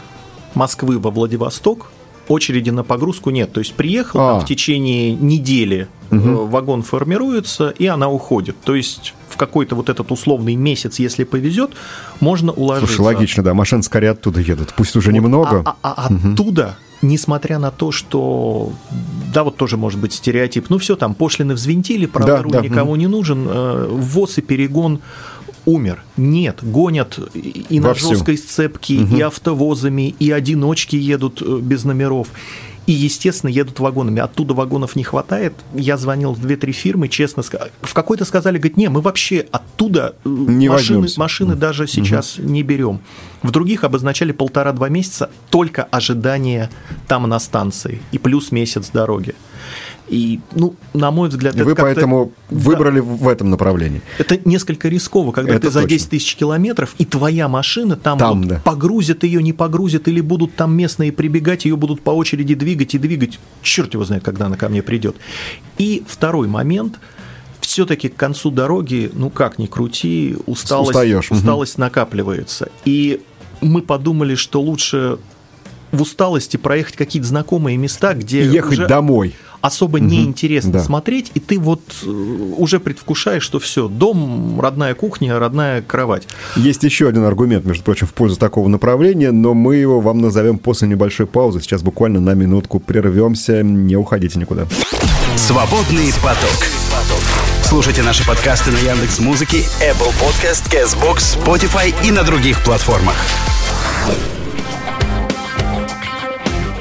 Москвы 0.56 0.98
во 0.98 1.12
Владивосток 1.12 1.92
очереди 2.28 2.72
на 2.72 2.84
погрузку 2.84 3.30
нет. 3.30 3.54
То 3.54 3.60
есть 3.60 3.75
приехал, 3.75 4.20
А. 4.20 4.39
в 4.39 4.46
течение 4.48 5.13
недели 5.13 5.88
э, 6.10 6.18
вагон 6.18 6.82
формируется, 6.82 7.70
и 7.70 7.86
она 7.86 8.10
уходит. 8.10 8.56
То 8.63 8.74
есть 8.74 9.13
в 9.29 9.38
какой-то 9.38 9.75
вот 9.75 9.89
этот 9.89 10.12
условный 10.12 10.55
месяц, 10.55 11.00
если 11.00 11.24
повезет, 11.24 11.71
можно 12.19 12.51
уложиться. 12.51 12.95
Слушай, 12.95 13.13
логично, 13.15 13.43
да. 13.43 13.53
Машин 13.53 13.83
скорее 13.83 14.12
оттуда 14.12 14.41
едут. 14.41 14.74
Пусть 14.75 14.95
уже 14.95 15.13
немного. 15.13 15.62
А, 15.65 15.75
а- 15.83 15.93
а 16.07 16.07
оттуда, 16.07 16.77
несмотря 17.01 17.59
на 17.59 17.71
то, 17.71 17.91
что, 17.91 18.71
да, 19.33 19.43
вот 19.43 19.57
тоже 19.57 19.77
может 19.77 20.00
быть 20.00 20.13
стереотип, 20.13 20.69
ну 20.69 20.77
все, 20.77 20.95
там 20.95 21.13
пошлины 21.13 21.53
взвинтили, 21.53 22.05
правый 22.05 22.36
Да, 22.38 22.41
руль 22.41 22.51
да, 22.53 22.62
никому 22.62 22.95
не 22.95 23.07
нужен, 23.07 23.48
э, 23.50 23.88
ввоз 23.91 24.38
и 24.38 24.41
перегон 24.41 25.00
умер. 25.65 26.03
Нет, 26.17 26.59
гонят 26.62 27.19
и 27.33 27.65
и 27.69 27.79
на 27.79 27.89
Вовсю. 27.89 28.09
жесткой 28.09 28.38
сцепке, 28.38 28.95
и 28.95 29.21
автовозами, 29.21 30.15
и 30.19 30.31
одиночки 30.31 30.95
едут 30.95 31.41
э, 31.41 31.59
без 31.62 31.83
номеров. 31.83 32.27
И, 32.89 32.91
естественно, 32.91 33.51
едут 33.51 33.79
вагонами. 33.79 34.19
Оттуда 34.19 34.55
вагонов 34.55 34.96
не 34.96 35.03
хватает. 35.03 35.53
Я 35.75 35.96
звонил 35.96 36.34
в 36.34 36.43
2-3 36.43 36.72
фирмы, 36.72 37.08
честно 37.08 37.43
сказать. 37.43 37.72
В 37.84 37.93
какой-то 37.93 38.25
сказали, 38.25 38.58
говорит, 38.58 38.77
не, 38.77 38.89
мы 38.89 39.01
вообще 39.01 39.46
оттуда 39.51 40.15
э, 40.25 40.27
Не 40.27 40.69
машины, 40.69 41.01
возьмемся. 41.01 41.19
машины 41.19 41.55
даже 41.55 41.86
сейчас 41.86 42.39
не 42.39 42.63
берем. 42.63 43.00
В 43.43 43.51
других 43.51 43.84
обозначали 43.84 44.31
полтора-два 44.31 44.89
месяца 44.89 45.29
только 45.51 45.84
ожидание 45.84 46.72
там 47.08 47.29
на 47.29 47.38
станции 47.38 48.01
и 48.12 48.17
плюс 48.17 48.51
месяц 48.51 48.89
дороги. 48.89 49.36
И, 50.10 50.39
ну, 50.56 50.75
на 50.94 51.12
мой 51.12 51.30
взгляд, 51.30 51.54
И 51.56 51.60
это 51.60 51.66
вы 51.66 51.75
поэтому 51.75 52.32
Да. 52.50 52.58
выбрали 52.58 53.00
в 53.00 53.28
этом 53.28 53.50
направлении. 53.51 54.01
Это 54.18 54.39
несколько 54.44 54.89
рисково, 54.89 55.32
когда 55.32 55.51
Это 55.54 55.68
ты 55.68 55.72
за 55.72 55.82
точно. 55.82 55.89
10 55.89 56.10
тысяч 56.10 56.36
километров, 56.36 56.96
и 56.98 57.06
твоя 57.06 57.48
машина 57.48 57.96
там, 57.96 58.18
Там, 58.18 58.39
вот 58.42 58.48
да. 58.50 58.62
погрузят 58.63 59.24
ее, 59.24 59.44
не 59.44 59.54
погрузят, 59.54 60.08
или 60.08 60.20
будут 60.22 60.56
там 60.56 60.75
местные 60.75 61.12
прибегать, 61.12 61.66
ее 61.66 61.75
будут 61.78 62.01
по 62.01 62.10
очереди 62.12 62.56
двигать 62.56 62.96
и 62.96 62.98
двигать. 62.98 63.39
Черт 63.62 63.94
его 63.94 64.04
знает, 64.04 64.24
когда 64.24 64.48
она 64.48 64.58
ко 64.58 64.68
мне 64.70 64.82
придет. 64.82 65.16
И 65.78 66.04
второй 66.08 66.48
момент. 66.48 67.00
Все-таки 67.62 68.10
к 68.10 68.16
концу 68.16 68.50
дороги, 68.50 69.12
ну 69.13 69.30
как 69.30 69.60
ни 69.60 69.68
крути, 69.68 70.36
усталость, 70.48 70.89
Устаешь, 70.89 71.30
усталость 71.30 71.78
накапливается. 71.78 72.70
И 72.84 73.22
мы 73.62 73.84
подумали, 73.84 74.34
что 74.34 74.60
лучше 74.60 75.20
в 75.92 76.01
усталости 76.01 76.58
проехать 76.58 76.96
какие-то 76.96 77.28
знакомые 77.28 77.78
места, 77.78 78.13
где 78.16 78.42
И 78.44 78.48
ехать 78.48 78.74
уже- 78.80 78.88
домой. 78.88 79.36
Особо 79.62 80.00
неинтересно 80.00 80.72
Да. 80.74 80.84
смотреть, 80.84 81.32
и 81.34 81.39
ты 81.39 81.60
вот 81.60 81.82
э, 82.04 82.08
уже 82.10 82.80
предвкушаешь, 82.80 83.44
что 83.44 83.60
все, 83.60 83.88
дом, 83.88 84.60
родная 84.62 84.94
кухня, 84.96 85.38
родная 85.39 85.82
кровать. 85.82 86.28
Есть 86.56 86.84
еще 86.84 87.08
один 87.08 87.24
аргумент, 87.25 87.66
между 87.66 87.84
прочим, 87.84 88.08
в 88.08 88.13
пользу 88.13 88.38
такого 88.38 88.68
направления, 88.68 89.32
но 89.32 89.54
мы 89.54 89.75
его 89.78 90.00
вам 90.01 90.20
назовем 90.20 90.58
после 90.58 90.88
небольшой 90.88 91.25
паузы. 91.28 91.62
Сейчас 91.62 91.82
буквально 91.82 92.20
на 92.20 92.34
минутку 92.34 92.80
прервемся. 92.80 93.62
Не 93.63 93.96
уходите 93.96 94.39
никуда. 94.39 94.66
Свободный 95.36 96.12
поток. 96.24 96.66
Слушайте 97.63 98.01
наши 98.01 98.25
подкасты 98.25 98.72
на 98.72 98.78
Яндекс 98.78 99.20
Музыке, 99.20 99.58
Apple 99.80 100.12
Podcast, 100.20 100.70
Castbox, 100.72 101.38
Spotify 101.44 101.94
и 102.08 102.12
на 102.12 102.24
других 102.24 102.63
платформах. 102.63 103.16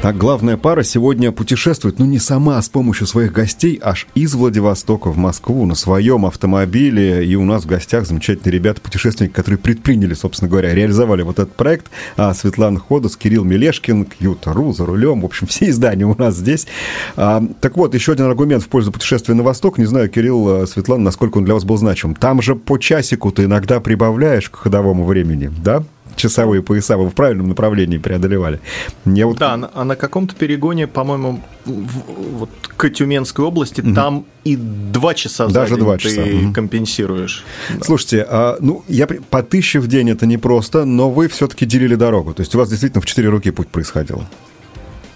Так, 0.01 0.17
главная 0.17 0.57
пара 0.57 0.85
сегодня 0.85 1.33
путешествует, 1.33 1.99
ну 1.99 2.05
не 2.05 2.21
сама, 2.21 2.59
а 2.59 2.63
с 2.63 2.69
помощью 2.69 3.09
своих 3.09 3.33
гостей 3.33 3.81
аж 3.83 4.07
из 4.15 4.33
Владивостока 4.33 5.11
в 5.11 5.17
Москву 5.17 5.67
на 5.67 5.75
своем 5.75 6.25
автомобиле. 6.25 7.27
И 7.27 7.35
у 7.35 7.45
нас 7.45 7.65
в 7.65 7.67
гостях 7.67 8.07
замечательные 8.07 8.53
ребята-путешественники, 8.53 9.33
которые 9.33 9.59
предприняли, 9.59 10.15
собственно 10.15 10.49
говоря, 10.49 10.73
реализовали 10.73 11.23
вот 11.23 11.41
этот 11.41 11.57
проект. 11.57 11.87
А, 12.17 12.33
Светлана 12.33 12.79
Ходос, 12.79 13.17
Кирилл 13.17 13.43
Мелешкин, 13.43 14.05
Кьюта.ру 14.05 14.73
за 14.73 14.87
рулем. 14.87 15.23
В 15.23 15.25
общем, 15.25 15.49
все 15.49 15.69
издания 15.69 16.07
у 16.07 16.15
нас 16.17 16.37
здесь. 16.37 16.69
А, 17.17 17.43
так 17.61 17.77
вот, 17.77 17.93
еще 17.93 18.13
один 18.13 18.27
аргумент 18.27 18.63
в 18.63 18.69
пользу 18.69 18.93
путешествия 18.93 19.35
на 19.35 19.43
восток. 19.43 19.79
Не 19.79 19.87
знаю, 19.87 20.09
Кирилл, 20.09 20.63
э, 20.63 20.67
Светлана, 20.69 21.03
насколько 21.03 21.39
он 21.39 21.45
для 21.45 21.55
вас 21.55 21.65
был 21.65 21.77
значим. 21.77 22.15
Там 22.15 22.41
же 22.41 22.55
по 22.55 22.79
часику 22.79 23.33
ты 23.33 23.45
иногда 23.45 23.81
прибавляешь 23.81 24.49
к 24.49 24.55
ходовому 24.55 25.05
времени, 25.05 25.51
да? 25.65 25.83
Часовые 26.19 26.63
пояса 26.63 26.97
вы 26.99 27.09
в 27.09 27.15
правильном 27.15 27.49
направлении 27.49 27.97
преодолевали. 27.99 28.61
Мне 29.05 29.25
вот 29.25 29.39
Да, 29.39 29.71
а 29.75 29.85
на 29.85 29.97
каком-то 29.97 30.35
перегоне, 30.35 30.87
по-моему, 30.87 31.41
в- 31.65 32.39
вот 32.39 32.51
к 32.77 32.91
Тюменской 32.91 33.45
области, 33.45 33.81
там 33.81 34.25
и 34.45 34.57
два 34.57 35.15
часа 35.15 35.49
за 35.49 35.55
Даже 35.55 35.75
день 35.77 35.85
два 35.85 35.97
ты 35.97 36.03
часа, 36.03 36.21
мгм. 36.21 36.53
компенсируешь. 36.53 37.45
Да. 37.71 37.85
Слушайте, 37.85 38.27
а, 38.29 38.57
ну, 38.61 38.85
я 38.89 39.07
по 39.07 39.43
тысяче 39.43 39.81
в 39.81 39.87
день 39.89 40.11
это 40.11 40.27
непросто, 40.27 40.85
но 40.85 41.11
вы 41.11 41.29
все-таки 41.29 41.65
делили 41.67 41.95
дорогу. 41.95 42.35
То 42.35 42.41
есть 42.43 42.55
у 42.55 42.59
вас 42.59 42.69
действительно 42.69 43.01
в 43.01 43.07
четыре 43.07 43.29
руки 43.29 43.51
путь 43.51 43.69
происходил. 43.69 44.23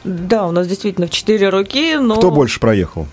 Да, 0.04 0.46
у 0.46 0.50
нас 0.50 0.66
действительно 0.66 1.06
в 1.06 1.10
четыре 1.10 1.48
руки, 1.48 1.96
но... 1.96 2.16
Кто 2.16 2.30
больше 2.30 2.58
проехал? 2.58 3.06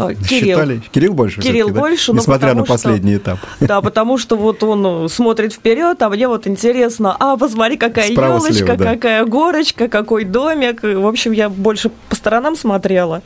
А, 0.00 0.14
Кирилл. 0.14 0.48
Считали? 0.56 0.82
Кирилл 0.92 1.14
больше? 1.14 1.40
Кирилл 1.40 1.66
всё-таки, 1.66 1.74
да? 1.74 1.80
больше, 1.80 2.12
ну, 2.12 2.18
Несмотря 2.18 2.54
на 2.54 2.62
потому 2.62 2.64
что- 2.66 2.72
последний 2.88 3.16
этап. 3.16 3.38
Да, 3.60 3.80
потому 3.80 4.18
что 4.18 4.36
вот 4.36 4.62
он 4.62 5.04
э, 5.04 5.08
смотрит 5.08 5.52
вперед, 5.52 6.00
а 6.02 6.08
мне 6.08 6.26
вот 6.28 6.46
интересно, 6.46 7.16
а 7.18 7.36
посмотри, 7.36 7.76
какая 7.76 8.10
Справа, 8.12 8.36
елочка, 8.36 8.54
слева, 8.54 8.76
да. 8.76 8.84
какая 8.94 9.24
горочка, 9.24 9.88
какой 9.88 10.24
домик. 10.24 10.82
В 10.82 11.06
общем, 11.06 11.32
я 11.32 11.48
больше 11.48 11.90
по 12.08 12.16
сторонам 12.16 12.56
смотрела. 12.56 13.22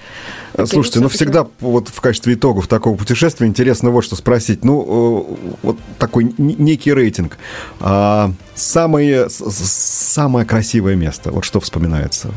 А, 0.57 0.67
Слушайте, 0.67 1.01
ну 1.01 1.09
всегда 1.09 1.47
вот 1.61 1.89
в 1.89 2.01
качестве 2.01 2.35
итогов 2.35 2.69
такого 2.69 2.97
путешествия 2.97 3.47
интересно 3.47 3.91
вот 3.91 4.05
что 4.05 4.17
спросить. 4.17 4.65
Ну, 4.65 5.37
э, 5.53 5.57
вот 5.63 5.79
такой 5.99 6.33
некий 6.39 6.93
рейтинг. 6.93 7.39
А, 7.81 8.31
Самое, 8.55 9.29
самое 9.31 10.47
красивое 10.47 10.95
место, 10.95 11.33
вот 11.33 11.45
что 11.45 11.59
вспоминается? 11.59 12.29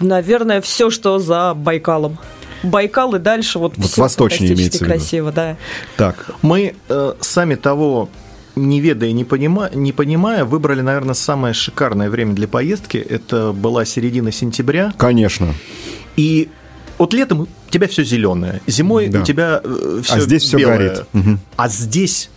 Наверное, 0.00 0.60
все, 0.60 0.90
что 0.90 1.18
за 1.18 1.54
Байкалом. 1.54 2.18
Байкал 2.64 3.14
и 3.14 3.18
дальше 3.18 3.58
вот, 3.58 3.74
Вот 3.76 3.86
всё 3.90 4.02
восточнее 4.02 4.54
имеется 4.54 4.78
в 4.78 4.82
виду. 4.82 4.90
красиво, 4.92 5.32
да. 5.32 5.56
Так, 5.96 6.30
Мы, 6.42 6.74
э, 6.88 7.12
сами 7.20 7.54
того 7.54 8.08
не 8.56 8.80
ведая, 8.80 9.12
не, 9.12 9.24
понима, 9.24 9.68
не 9.74 9.92
понимая, 9.92 10.44
выбрали, 10.44 10.80
наверное, 10.80 11.14
самое 11.14 11.54
шикарное 11.54 12.08
время 12.10 12.34
для 12.34 12.46
поездки. 12.48 12.96
Это 12.98 13.52
была 13.52 13.84
середина 13.84 14.30
сентября. 14.32 14.92
конечно. 14.96 15.54
И 16.16 16.48
вот 16.98 17.12
летом 17.12 17.40
у 17.40 17.48
тебя 17.70 17.88
все 17.88 18.04
зеленое, 18.04 18.60
зимой 18.68 19.08
Да. 19.08 19.20
у 19.20 19.24
тебя 19.24 19.60
все 20.04 20.14
А 20.14 20.20
здесь 20.20 20.44
всё 20.44 20.58
горит. 20.58 21.04
Мгм. 21.12 21.40
А 21.56 21.68
здесь 21.68 22.30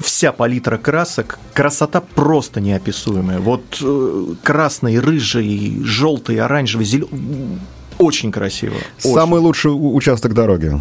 вся 0.00 0.32
палитра 0.32 0.78
красок, 0.78 1.38
красота 1.54 2.00
просто 2.00 2.60
неописуемая. 2.60 3.38
Вот 3.38 3.62
э, 3.80 4.26
красный, 4.42 4.98
рыжий, 4.98 5.80
желтый, 5.84 6.40
оранжевый, 6.40 6.84
зеленый. 6.84 7.60
Очень 8.02 8.32
красиво. 8.32 8.74
очень. 8.98 9.14
Самый 9.14 9.40
лучший 9.40 9.70
участок 9.70 10.34
дороги. 10.34 10.72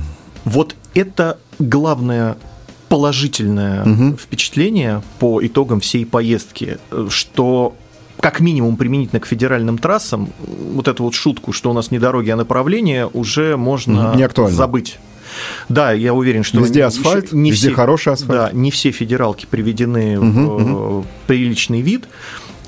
Вот 0.44 0.76
это 0.94 1.38
главное 1.60 2.36
положительное 2.90 4.16
впечатление 4.18 5.02
по 5.20 5.46
итогам 5.46 5.80
всей 5.80 6.06
поездки, 6.06 6.78
э, 6.92 7.08
что 7.10 7.76
как 8.20 8.40
минимум 8.40 8.76
применительно 8.76 9.20
к 9.20 9.26
федеральным 9.26 9.78
трассам, 9.78 10.26
э, 10.40 10.46
вот 10.74 10.88
эту 10.88 11.04
вот 11.04 11.14
шутку, 11.14 11.54
что 11.54 11.72
у 11.72 11.74
нас 11.74 11.92
не 11.92 12.00
дороги, 12.00 12.30
а 12.30 12.36
направления, 12.36 13.08
уже 13.08 13.56
можно 13.56 14.14
не 14.16 14.24
актуально. 14.24 14.56
забыть. 14.56 15.00
Да, 15.70 15.94
я 15.94 16.14
уверен, 16.14 16.44
что 16.44 16.60
Везде 16.60 16.84
асфальт, 16.84 17.32
не 17.32 17.52
везде 17.52 17.68
все, 17.70 17.76
хороший 17.76 18.14
асфальт. 18.14 18.52
Да, 18.52 18.52
не 18.52 18.70
все 18.72 18.92
федералки 18.92 19.46
приведены 19.50 20.20
в 20.20 21.02
э, 21.02 21.04
приличный 21.28 21.82
вид. 21.82 22.06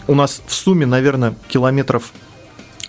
У 0.08 0.16
нас 0.16 0.42
в 0.46 0.54
сумме, 0.54 0.86
наверное, 0.86 1.36
километров 1.50 2.14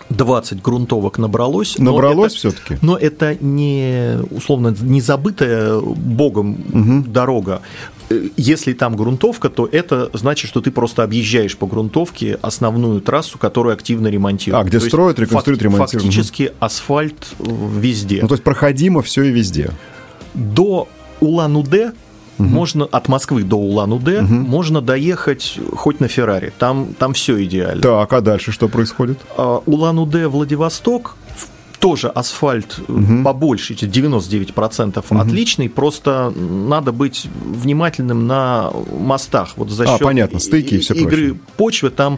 20 0.09 0.61
грунтовок 0.61 1.17
набралось. 1.17 1.77
Набралось 1.79 2.33
всё-таки? 2.35 2.77
но 2.81 2.95
это 2.95 3.35
не, 3.41 4.17
условно, 4.31 4.75
не 4.81 5.01
забытая 5.01 5.79
богом 5.79 7.03
дорога. 7.07 7.61
Э, 8.09 8.29
Если 8.37 8.73
там 8.73 8.95
грунтовка, 8.95 9.49
то 9.49 9.67
это 9.71 10.11
значит, 10.13 10.47
что 10.49 10.61
ты 10.61 10.69
просто 10.69 11.03
объезжаешь 11.03 11.57
по 11.57 11.65
грунтовке 11.65 12.37
основную 12.43 13.01
трассу, 13.01 13.39
которую 13.39 13.73
активно 13.73 14.07
ремонтируют. 14.07 14.65
А, 14.65 14.69
где 14.69 14.79
То 14.79 14.85
строят, 14.85 15.17
реконструируют, 15.19 15.61
фак- 15.63 15.73
ремонтируют. 15.73 16.03
Фактически 16.05 16.51
асфальт 16.59 17.15
э, 17.39 17.43
везде. 17.79 18.19
Ну, 18.21 18.27
то 18.27 18.35
есть 18.35 18.43
проходимо 18.43 19.01
все 19.01 19.23
и 19.23 19.31
везде. 19.31 19.71
До 20.35 20.87
Улан-Удэ 21.19 21.93
можно 22.37 22.85
от 22.85 23.07
Москвы 23.07 23.43
до 23.43 23.57
Улан-Удэ 23.57 24.21
можно 24.21 24.81
доехать 24.81 25.59
хоть 25.75 25.99
на 25.99 26.07
Феррари. 26.07 26.53
Там, 26.57 26.93
там 26.97 27.13
все 27.13 27.43
идеально. 27.43 27.81
Так, 27.81 28.13
а 28.13 28.21
дальше 28.21 28.51
что 28.51 28.67
происходит? 28.67 29.19
А, 29.37 29.61
Улан-Удэ, 29.65 30.27
Владивосток 30.27 31.15
тоже 31.85 32.07
асфальт 32.07 32.79
э, 32.87 33.23
побольше, 33.23 33.75
99% 33.75 35.05
отличный, 35.21 35.69
просто 35.69 36.33
надо 36.35 36.91
быть 36.91 37.27
внимательным 37.45 38.25
на 38.25 38.71
мостах. 38.91 39.49
Вот 39.55 39.69
за 39.69 39.83
А, 39.83 39.87
счет 39.89 39.99
понятно, 39.99 40.39
стыки 40.39 40.73
и 40.73 40.77
всё 40.79 40.95
игры 40.95 41.35
прочее. 41.35 41.39
почвы 41.57 41.89
там 41.91 42.17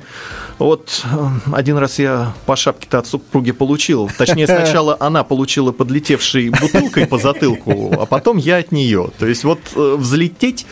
вот 0.58 1.04
э, 1.04 1.28
один 1.52 1.76
раз 1.76 2.00
я 2.00 2.34
по 2.46 2.56
шапке-то 2.56 3.00
от 3.00 3.08
супруги 3.08 3.52
получил. 3.52 4.10
Точнее, 4.18 4.48
сначала 4.48 4.96
она 5.02 5.26
получила 5.26 5.74
подлетевшей 5.74 6.48
бутылкой 6.48 7.06
по 7.06 7.18
затылку, 7.18 7.92
а 7.92 8.06
потом 8.06 8.38
я 8.38 8.60
от 8.60 8.72
нее. 8.72 9.10
То 9.20 9.28
есть 9.28 9.44
вот 9.44 9.60
э, 9.76 9.96
взлететь 9.98 10.66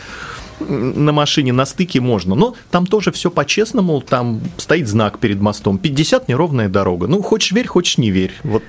на 0.60 1.12
машине 1.12 1.52
на 1.52 1.66
стыке 1.66 2.00
можно. 2.00 2.34
Но 2.34 2.54
там 2.70 2.86
тоже 2.86 3.12
все 3.12 3.30
по-честному, 3.30 4.00
там 4.00 4.40
стоит 4.56 4.88
знак 4.88 5.18
перед 5.18 5.40
мостом. 5.40 5.78
50 5.78 6.28
неровная 6.28 6.68
дорога. 6.68 7.06
Ну, 7.06 7.22
хочешь 7.22 7.52
верь, 7.52 7.66
хочешь 7.66 7.98
не 7.98 8.10
верь. 8.10 8.32
Вот 8.42 8.62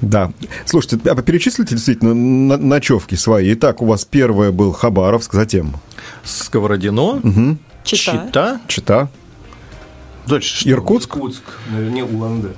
Да. 0.00 0.32
Слушайте, 0.64 0.98
а 1.10 1.14
перечислите 1.22 1.74
действительно 1.74 2.14
ночевки 2.14 3.14
свои. 3.14 3.52
Итак, 3.54 3.82
у 3.82 3.86
вас 3.86 4.04
первое 4.04 4.52
был 4.52 4.72
Хабаровск, 4.72 5.34
затем 5.34 5.74
Сковородино, 6.24 7.20
Чита. 7.84 8.26
Чита. 8.26 8.60
Чита, 8.68 9.10
Дальше 10.26 10.60
что? 10.60 10.70
Иркутск. 10.70 11.16
Иркутск, 11.16 11.42
наверное, 11.70 12.04
Улан-Удэ. 12.04 12.50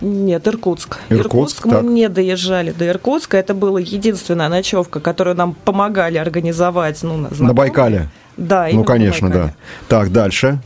Нет, 0.00 0.48
Иркутск. 0.48 0.98
Иркутск, 1.10 1.66
мы 1.66 1.72
так. 1.72 1.82
не 1.84 2.08
доезжали 2.08 2.72
до 2.72 2.86
Иркутска. 2.88 3.36
Это 3.36 3.52
была 3.54 3.80
единственная 3.80 4.48
ночевка, 4.48 5.00
которую 5.00 5.36
нам 5.36 5.54
помогали 5.54 6.16
организовать. 6.16 7.02
Ну, 7.02 7.16
на 7.16 7.28
знакомые. 7.28 7.54
Байкале. 7.54 8.08
Да, 8.36 8.68
Ну, 8.72 8.80
на 8.80 8.84
конечно, 8.86 9.28
Байкале. 9.28 9.54
да. 9.88 9.96
Так, 9.96 10.12
дальше. 10.12 10.58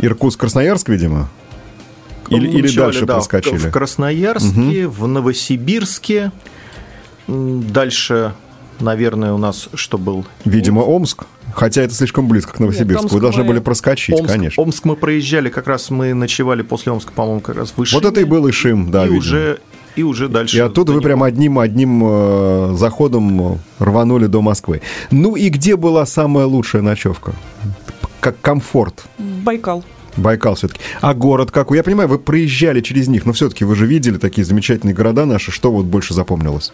Иркутск, 0.00 0.40
Красноярск, 0.40 0.88
видимо? 0.88 1.28
Или, 2.28 2.48
или 2.48 2.68
дальше 2.76 3.06
да, 3.06 3.14
проскочили? 3.14 3.56
В 3.56 3.70
Красноярске, 3.70 4.88
в 4.88 5.06
Новосибирске. 5.06 6.32
Дальше, 7.28 8.34
наверное, 8.80 9.32
у 9.32 9.38
нас 9.38 9.68
что 9.74 9.98
был? 9.98 10.24
Видимо, 10.44 10.80
Омск. 10.80 11.24
Хотя 11.56 11.80
это 11.82 11.94
слишком 11.94 12.28
близко 12.28 12.52
к 12.52 12.60
Новосибирску. 12.60 13.04
Омск 13.04 13.14
Вы 13.14 13.20
должны 13.20 13.42
мы- 13.42 13.48
были 13.48 13.60
проскочить, 13.60 14.14
Омск, 14.14 14.30
конечно. 14.30 14.62
Омск 14.62 14.84
мы 14.84 14.94
проезжали, 14.94 15.48
как 15.48 15.66
раз 15.66 15.88
мы 15.88 16.12
ночевали 16.12 16.60
после 16.60 16.92
Омска, 16.92 17.12
по-моему, 17.12 17.40
как 17.40 17.56
раз 17.56 17.72
выше. 17.76 17.94
Вот 17.94 18.04
это 18.04 18.20
и 18.20 18.24
был 18.24 18.46
Ишим, 18.48 18.90
да, 18.90 19.04
и 19.04 19.04
видимо. 19.04 19.18
уже, 19.20 19.58
и 19.96 20.02
уже 20.02 20.28
дальше. 20.28 20.54
И 20.58 20.60
оттуда 20.60 20.92
вы 20.92 20.98
до 21.00 21.04
прям 21.04 21.20
него. 21.20 21.24
одним, 21.24 21.58
одним 21.58 22.02
э, 22.04 22.74
заходом 22.76 23.58
рванули 23.78 24.26
до 24.26 24.42
Москвы. 24.42 24.82
Ну 25.10 25.34
и 25.34 25.48
где 25.48 25.76
была 25.76 26.04
самая 26.04 26.44
лучшая 26.44 26.82
ночевка? 26.82 27.32
Как 28.20 28.38
комфорт. 28.42 29.04
Байкал. 29.18 29.82
Байкал 30.18 30.56
все-таки. 30.56 30.80
А 31.00 31.14
город 31.14 31.52
какой? 31.52 31.78
Я 31.78 31.82
понимаю, 31.82 32.10
вы 32.10 32.18
проезжали 32.18 32.82
через 32.82 33.08
них, 33.08 33.24
но 33.24 33.32
все-таки 33.32 33.64
вы 33.64 33.76
же 33.76 33.86
видели 33.86 34.18
такие 34.18 34.44
замечательные 34.44 34.94
города 34.94 35.24
наши. 35.24 35.50
Что 35.50 35.72
вот 35.72 35.86
больше 35.86 36.12
запомнилось? 36.12 36.72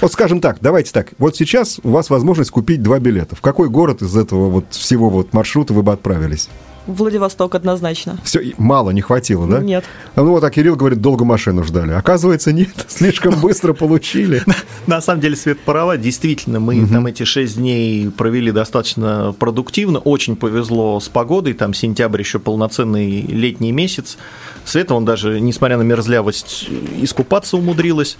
Вот 0.00 0.12
скажем 0.12 0.40
так, 0.40 0.58
давайте 0.60 0.92
так. 0.92 1.08
Вот 1.18 1.36
сейчас 1.36 1.80
у 1.82 1.90
вас 1.90 2.10
возможность 2.10 2.50
купить 2.50 2.82
два 2.82 2.98
билета. 2.98 3.36
В 3.36 3.40
какой 3.40 3.68
город 3.68 4.02
из 4.02 4.16
этого 4.16 4.48
вот 4.48 4.66
всего 4.70 5.10
вот 5.10 5.32
маршрута 5.32 5.72
вы 5.72 5.82
бы 5.82 5.92
отправились? 5.92 6.48
Владивосток 6.88 7.54
однозначно. 7.54 8.18
Все, 8.24 8.54
мало 8.56 8.90
не 8.90 9.02
хватило, 9.02 9.46
да? 9.46 9.60
Нет. 9.60 9.84
Ну 10.16 10.30
вот, 10.30 10.42
а 10.42 10.50
Кирилл 10.50 10.74
говорит, 10.74 11.02
долго 11.02 11.26
машину 11.26 11.62
ждали. 11.62 11.92
Оказывается, 11.92 12.50
нет, 12.50 12.70
слишком 12.88 13.38
быстро 13.40 13.74
получили. 13.74 14.42
На 14.86 15.02
самом 15.02 15.20
деле, 15.20 15.36
Свет 15.36 15.60
права, 15.60 15.98
действительно, 15.98 16.60
мы 16.60 16.86
там 16.86 17.06
эти 17.06 17.24
шесть 17.24 17.58
дней 17.58 18.08
провели 18.10 18.52
достаточно 18.52 19.34
продуктивно. 19.38 19.98
Очень 19.98 20.34
повезло 20.34 20.98
с 20.98 21.10
погодой, 21.10 21.52
там 21.52 21.74
сентябрь 21.74 22.20
еще 22.20 22.38
полноценный 22.38 23.20
летний 23.20 23.70
месяц. 23.70 24.16
Света, 24.64 24.94
он 24.94 25.04
даже, 25.04 25.40
несмотря 25.40 25.76
на 25.76 25.82
мерзлявость, 25.82 26.70
искупаться 27.02 27.58
умудрилась 27.58 28.16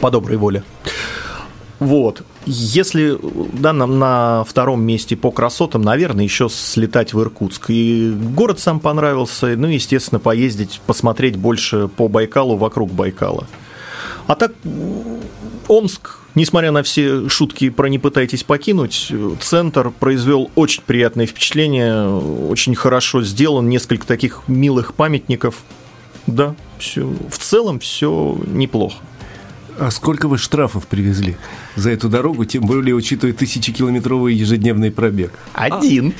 по 0.00 0.10
доброй 0.10 0.36
воле. 0.36 0.64
Вот. 1.80 2.22
Если 2.46 3.18
да, 3.52 3.72
нам 3.72 3.98
на 3.98 4.44
втором 4.44 4.82
месте 4.82 5.16
по 5.16 5.30
красотам, 5.30 5.82
наверное, 5.82 6.24
еще 6.24 6.48
слетать 6.48 7.12
в 7.12 7.20
Иркутск. 7.20 7.66
И 7.68 8.10
город 8.10 8.60
сам 8.60 8.80
понравился, 8.80 9.54
ну, 9.56 9.66
естественно, 9.66 10.18
поездить, 10.18 10.80
посмотреть 10.86 11.36
больше 11.36 11.88
по 11.88 12.08
Байкалу, 12.08 12.56
вокруг 12.56 12.90
Байкала. 12.92 13.46
А 14.26 14.34
так, 14.34 14.52
Омск, 15.68 16.18
несмотря 16.34 16.70
на 16.70 16.82
все 16.82 17.28
шутки 17.28 17.68
про 17.70 17.88
«не 17.88 17.98
пытайтесь 17.98 18.44
покинуть», 18.44 19.12
центр 19.40 19.90
произвел 19.90 20.50
очень 20.54 20.82
приятное 20.86 21.26
впечатление, 21.26 22.08
очень 22.08 22.74
хорошо 22.74 23.22
сделан, 23.22 23.68
несколько 23.68 24.06
таких 24.06 24.42
милых 24.46 24.94
памятников. 24.94 25.62
Да, 26.26 26.54
все, 26.78 27.06
в 27.30 27.38
целом 27.38 27.80
все 27.80 28.38
неплохо. 28.46 28.96
А 29.78 29.90
сколько 29.90 30.28
вы 30.28 30.38
штрафов 30.38 30.86
привезли 30.86 31.36
за 31.74 31.90
эту 31.90 32.08
дорогу, 32.08 32.44
тем 32.44 32.64
более 32.64 32.94
учитывая 32.94 33.34
тысячекилометровый 33.34 34.34
ежедневный 34.34 34.90
пробег? 34.90 35.32
Один. 35.52 36.14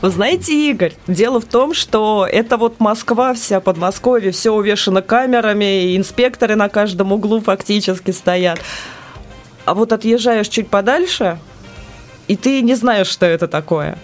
Вы 0.00 0.10
знаете, 0.10 0.70
Игорь, 0.70 0.94
дело 1.06 1.40
в 1.40 1.44
том, 1.44 1.74
что 1.74 2.26
это 2.30 2.56
вот 2.56 2.80
Москва 2.80 3.34
вся, 3.34 3.60
Подмосковье, 3.60 4.30
все 4.30 4.50
увешано 4.52 5.02
камерами, 5.02 5.84
и 5.84 5.96
инспекторы 5.96 6.54
на 6.54 6.68
каждом 6.68 7.12
углу 7.12 7.40
фактически 7.40 8.10
стоят. 8.12 8.60
А 9.66 9.74
вот 9.74 9.92
отъезжаешь 9.92 10.48
чуть 10.48 10.68
подальше, 10.68 11.38
и 12.28 12.36
ты 12.36 12.62
не 12.62 12.74
знаешь, 12.76 13.08
что 13.08 13.26
это 13.26 13.46
такое. 13.46 13.98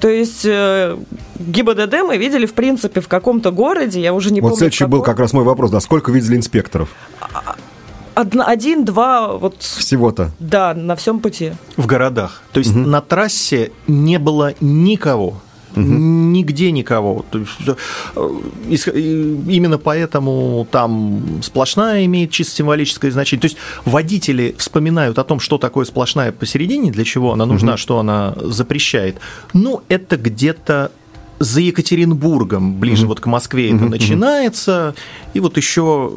То 0.00 0.08
есть 0.08 0.44
э, 0.44 0.96
ГИБДД 1.38 2.02
мы 2.04 2.16
видели, 2.16 2.44
в 2.44 2.54
принципе, 2.54 3.00
в 3.00 3.08
каком-то 3.08 3.52
городе, 3.52 4.00
я 4.00 4.12
уже 4.12 4.32
не 4.32 4.40
вот 4.40 4.48
помню. 4.48 4.54
Вот 4.54 4.58
следующий 4.58 4.84
был 4.86 5.02
как 5.02 5.20
раз 5.20 5.32
мой 5.32 5.44
вопрос, 5.44 5.70
да, 5.70 5.80
сколько 5.80 6.10
видели 6.10 6.36
инспекторов? 6.36 6.88
Один-два 8.16 9.36
вот 9.36 9.62
всего-то. 9.62 10.32
Да, 10.38 10.74
на 10.74 10.96
всем 10.96 11.20
пути. 11.20 11.52
В 11.76 11.86
городах. 11.86 12.42
То 12.52 12.58
есть 12.58 12.70
угу. 12.70 12.80
на 12.80 13.00
трассе 13.00 13.72
не 13.86 14.18
было 14.18 14.54
никого. 14.60 15.40
Угу. 15.72 15.82
Нигде 15.82 16.70
никого. 16.70 17.26
То 17.30 17.38
есть, 17.38 18.88
э, 18.88 19.36
именно 19.48 19.76
поэтому 19.76 20.66
там 20.70 21.42
сплошная 21.42 22.06
имеет 22.06 22.30
чисто 22.30 22.56
символическое 22.56 23.10
значение. 23.10 23.42
То 23.42 23.46
есть 23.46 23.58
водители 23.84 24.54
вспоминают 24.56 25.18
о 25.18 25.24
том, 25.24 25.38
что 25.38 25.58
такое 25.58 25.84
сплошная 25.84 26.32
посередине, 26.32 26.90
для 26.90 27.04
чего 27.04 27.32
она 27.34 27.44
нужна, 27.44 27.72
угу. 27.72 27.78
что 27.78 27.98
она 27.98 28.34
запрещает. 28.40 29.16
Ну, 29.52 29.82
это 29.88 30.16
где-то 30.16 30.90
за 31.38 31.60
Екатеринбургом, 31.60 32.76
ближе 32.76 33.04
mm-hmm. 33.04 33.08
вот 33.08 33.20
к 33.20 33.26
Москве 33.26 33.68
mm-hmm. 33.68 33.76
это 33.76 33.84
начинается, 33.84 34.94
и 35.34 35.40
вот 35.40 35.56
еще 35.56 36.12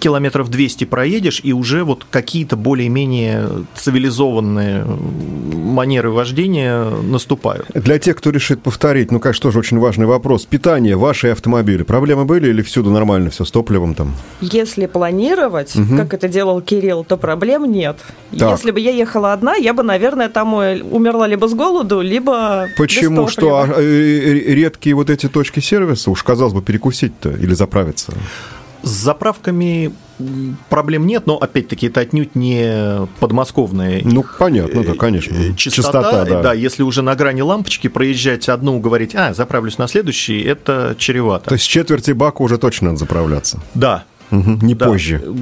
километров 0.00 0.50
200 0.50 0.84
проедешь, 0.84 1.40
и 1.42 1.52
уже 1.52 1.84
вот 1.84 2.06
какие-то 2.10 2.56
более-менее 2.56 3.48
цивилизованные 3.76 4.84
манеры 4.84 6.10
вождения 6.10 6.84
наступают. 6.84 7.66
Для 7.74 7.98
тех, 7.98 8.16
кто 8.16 8.30
решит 8.30 8.62
повторить, 8.62 9.10
ну, 9.12 9.20
конечно, 9.20 9.42
тоже 9.42 9.58
очень 9.58 9.78
важный 9.78 10.06
вопрос. 10.06 10.46
Питание, 10.46 10.96
ваши 10.96 11.28
автомобили, 11.28 11.82
проблемы 11.82 12.24
были 12.24 12.48
или 12.48 12.62
всюду 12.62 12.90
нормально 12.90 13.30
все 13.30 13.44
с 13.44 13.50
топливом 13.50 13.94
там? 13.94 14.14
Если 14.40 14.86
планировать, 14.86 15.76
угу. 15.76 15.96
как 15.96 16.14
это 16.14 16.28
делал 16.28 16.60
Кирилл, 16.60 17.04
то 17.04 17.16
проблем 17.16 17.70
нет. 17.70 17.96
Так. 18.36 18.52
Если 18.52 18.70
бы 18.70 18.80
я 18.80 18.90
ехала 18.90 19.32
одна, 19.32 19.54
я 19.56 19.72
бы, 19.74 19.82
наверное, 19.82 20.28
там 20.28 20.54
умерла 20.54 21.26
либо 21.26 21.48
с 21.48 21.54
голоду, 21.54 22.00
либо 22.00 22.68
Почему? 22.76 23.26
Без 23.26 23.32
Что, 23.32 23.66
а, 23.68 23.80
редкие 23.80 24.94
вот 24.94 25.10
эти 25.10 25.28
точки 25.28 25.60
сервиса, 25.60 26.10
уж 26.10 26.22
казалось 26.22 26.54
бы, 26.54 26.62
перекусить-то 26.62 27.30
или 27.30 27.54
заправиться? 27.54 28.12
С 28.86 28.90
заправками 28.90 29.92
проблем 30.68 31.08
нет, 31.08 31.26
но 31.26 31.36
опять-таки 31.36 31.88
это 31.88 32.02
отнюдь 32.02 32.36
не 32.36 33.04
подмосковная. 33.18 34.00
Ну, 34.04 34.24
понятно, 34.38 34.84
да, 34.84 34.94
конечно. 34.94 35.36
Частота, 35.56 36.02
Частота 36.02 36.24
да. 36.24 36.42
да. 36.42 36.52
Если 36.52 36.84
уже 36.84 37.02
на 37.02 37.16
грани 37.16 37.40
лампочки 37.40 37.88
проезжать 37.88 38.48
одну, 38.48 38.78
говорить, 38.78 39.16
а, 39.16 39.34
заправлюсь 39.34 39.78
на 39.78 39.88
следующий, 39.88 40.40
это 40.40 40.94
чревато. 40.96 41.48
То 41.48 41.54
есть 41.56 41.66
четверти 41.66 42.12
бака 42.12 42.42
уже 42.42 42.58
точно 42.58 42.90
надо 42.90 42.98
заправляться? 42.98 43.60
Да. 43.74 44.04
Угу, 44.30 44.58
не 44.62 44.74
да. 44.76 44.86
позже. 44.86 45.34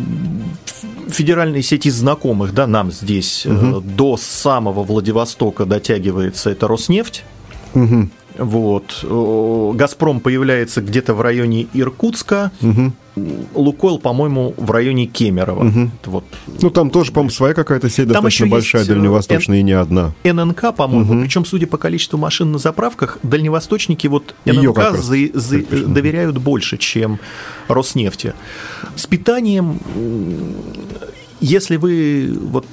Федеральные 1.08 1.62
сети 1.62 1.90
знакомых, 1.90 2.54
да, 2.54 2.66
нам 2.66 2.92
здесь 2.92 3.44
угу. 3.44 3.82
до 3.82 4.16
самого 4.16 4.82
Владивостока 4.84 5.66
дотягивается 5.66 6.48
это 6.48 6.66
Роснефть. 6.66 7.24
Угу. 7.74 8.08
Вот. 8.36 9.04
Газпром 9.76 10.20
появляется 10.20 10.80
где-то 10.80 11.14
в 11.14 11.20
районе 11.20 11.66
Иркутска. 11.72 12.50
Угу. 12.60 12.92
Лукойл, 13.54 13.98
по-моему, 13.98 14.54
в 14.56 14.70
районе 14.72 15.06
Кемерово. 15.06 15.68
Угу. 15.68 15.90
Вот. 16.06 16.24
Ну, 16.60 16.70
там 16.70 16.90
тоже, 16.90 17.12
по-моему, 17.12 17.30
своя 17.30 17.54
какая-то 17.54 17.88
сеть 17.88 18.06
там 18.06 18.14
достаточно 18.14 18.48
большая, 18.48 18.82
есть, 18.82 18.90
дальневосточная, 18.90 19.58
Н... 19.58 19.60
и 19.60 19.64
не 19.64 19.72
одна. 19.72 20.12
ННК, 20.24 20.74
по-моему. 20.74 21.12
Угу. 21.14 21.22
Причем, 21.22 21.44
судя 21.44 21.66
по 21.66 21.78
количеству 21.78 22.18
машин 22.18 22.50
на 22.50 22.58
заправках, 22.58 23.18
дальневосточники 23.22 24.08
вот 24.08 24.34
ННК 24.44 24.96
за, 24.96 25.16
за, 25.32 25.58
доверяют 25.58 26.38
больше, 26.38 26.76
чем 26.76 27.20
Роснефти. 27.68 28.34
С 28.96 29.06
питанием 29.06 29.78
если 31.40 31.76
вы 31.76 32.34
вот 32.40 32.66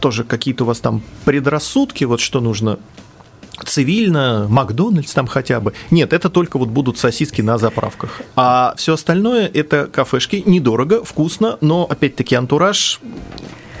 тоже 0.00 0.22
какие-то 0.22 0.64
у 0.64 0.66
вас 0.66 0.80
там 0.80 1.00
предрассудки, 1.24 2.04
вот 2.04 2.20
что 2.20 2.40
нужно 2.40 2.78
цивильно, 3.64 4.46
Макдональдс 4.48 5.12
там 5.12 5.26
хотя 5.26 5.60
бы. 5.60 5.72
Нет, 5.90 6.12
это 6.12 6.30
только 6.30 6.58
вот 6.58 6.68
будут 6.68 6.98
сосиски 6.98 7.42
на 7.42 7.58
заправках. 7.58 8.22
А 8.36 8.74
все 8.76 8.94
остальное 8.94 9.50
это 9.52 9.86
кафешки, 9.86 10.42
недорого, 10.46 11.04
вкусно, 11.04 11.58
но 11.60 11.86
опять-таки 11.88 12.34
антураж 12.34 13.00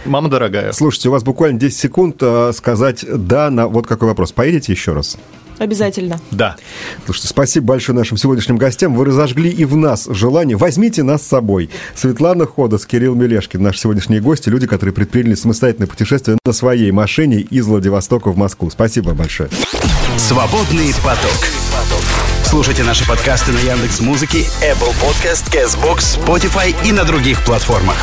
Мама 0.04 0.30
дорогая. 0.30 0.72
Слушайте, 0.72 1.08
у 1.08 1.12
вас 1.12 1.22
буквально 1.22 1.58
10 1.58 1.76
секунд 1.76 2.16
а, 2.22 2.52
сказать 2.52 3.04
«да» 3.06 3.50
на 3.50 3.66
вот 3.66 3.86
какой 3.86 4.08
вопрос. 4.08 4.32
Поедете 4.32 4.72
еще 4.72 4.92
раз? 4.92 5.18
Обязательно. 5.58 6.20
Да. 6.30 6.56
Слушайте, 7.04 7.28
спасибо 7.28 7.66
большое 7.66 7.96
нашим 7.96 8.16
сегодняшним 8.16 8.56
гостям. 8.56 8.94
Вы 8.94 9.04
разожгли 9.04 9.50
и 9.50 9.64
в 9.64 9.76
нас 9.76 10.06
желание. 10.08 10.56
Возьмите 10.56 11.02
нас 11.02 11.22
с 11.22 11.26
собой. 11.26 11.70
Светлана 11.94 12.46
Ходос, 12.46 12.86
Кирилл 12.86 13.14
Мелешкин, 13.14 13.62
наши 13.62 13.80
сегодняшние 13.80 14.20
гости, 14.20 14.48
люди, 14.48 14.66
которые 14.66 14.94
предприняли 14.94 15.34
самостоятельное 15.34 15.88
путешествие 15.88 16.38
на 16.44 16.52
своей 16.52 16.90
машине 16.90 17.40
из 17.40 17.66
Владивостока 17.66 18.30
в 18.30 18.36
Москву. 18.36 18.70
Спасибо 18.70 19.14
большое. 19.14 19.50
Свободный 20.16 20.92
поток. 21.04 21.48
Слушайте 22.44 22.82
наши 22.82 23.06
подкасты 23.06 23.52
на 23.52 23.58
Яндекс 23.58 24.00
Музыке, 24.00 24.46
Apple 24.62 24.94
Podcast, 25.02 25.52
Castbox, 25.52 26.18
Spotify 26.18 26.74
и 26.88 26.92
на 26.92 27.04
других 27.04 27.44
платформах. 27.44 27.96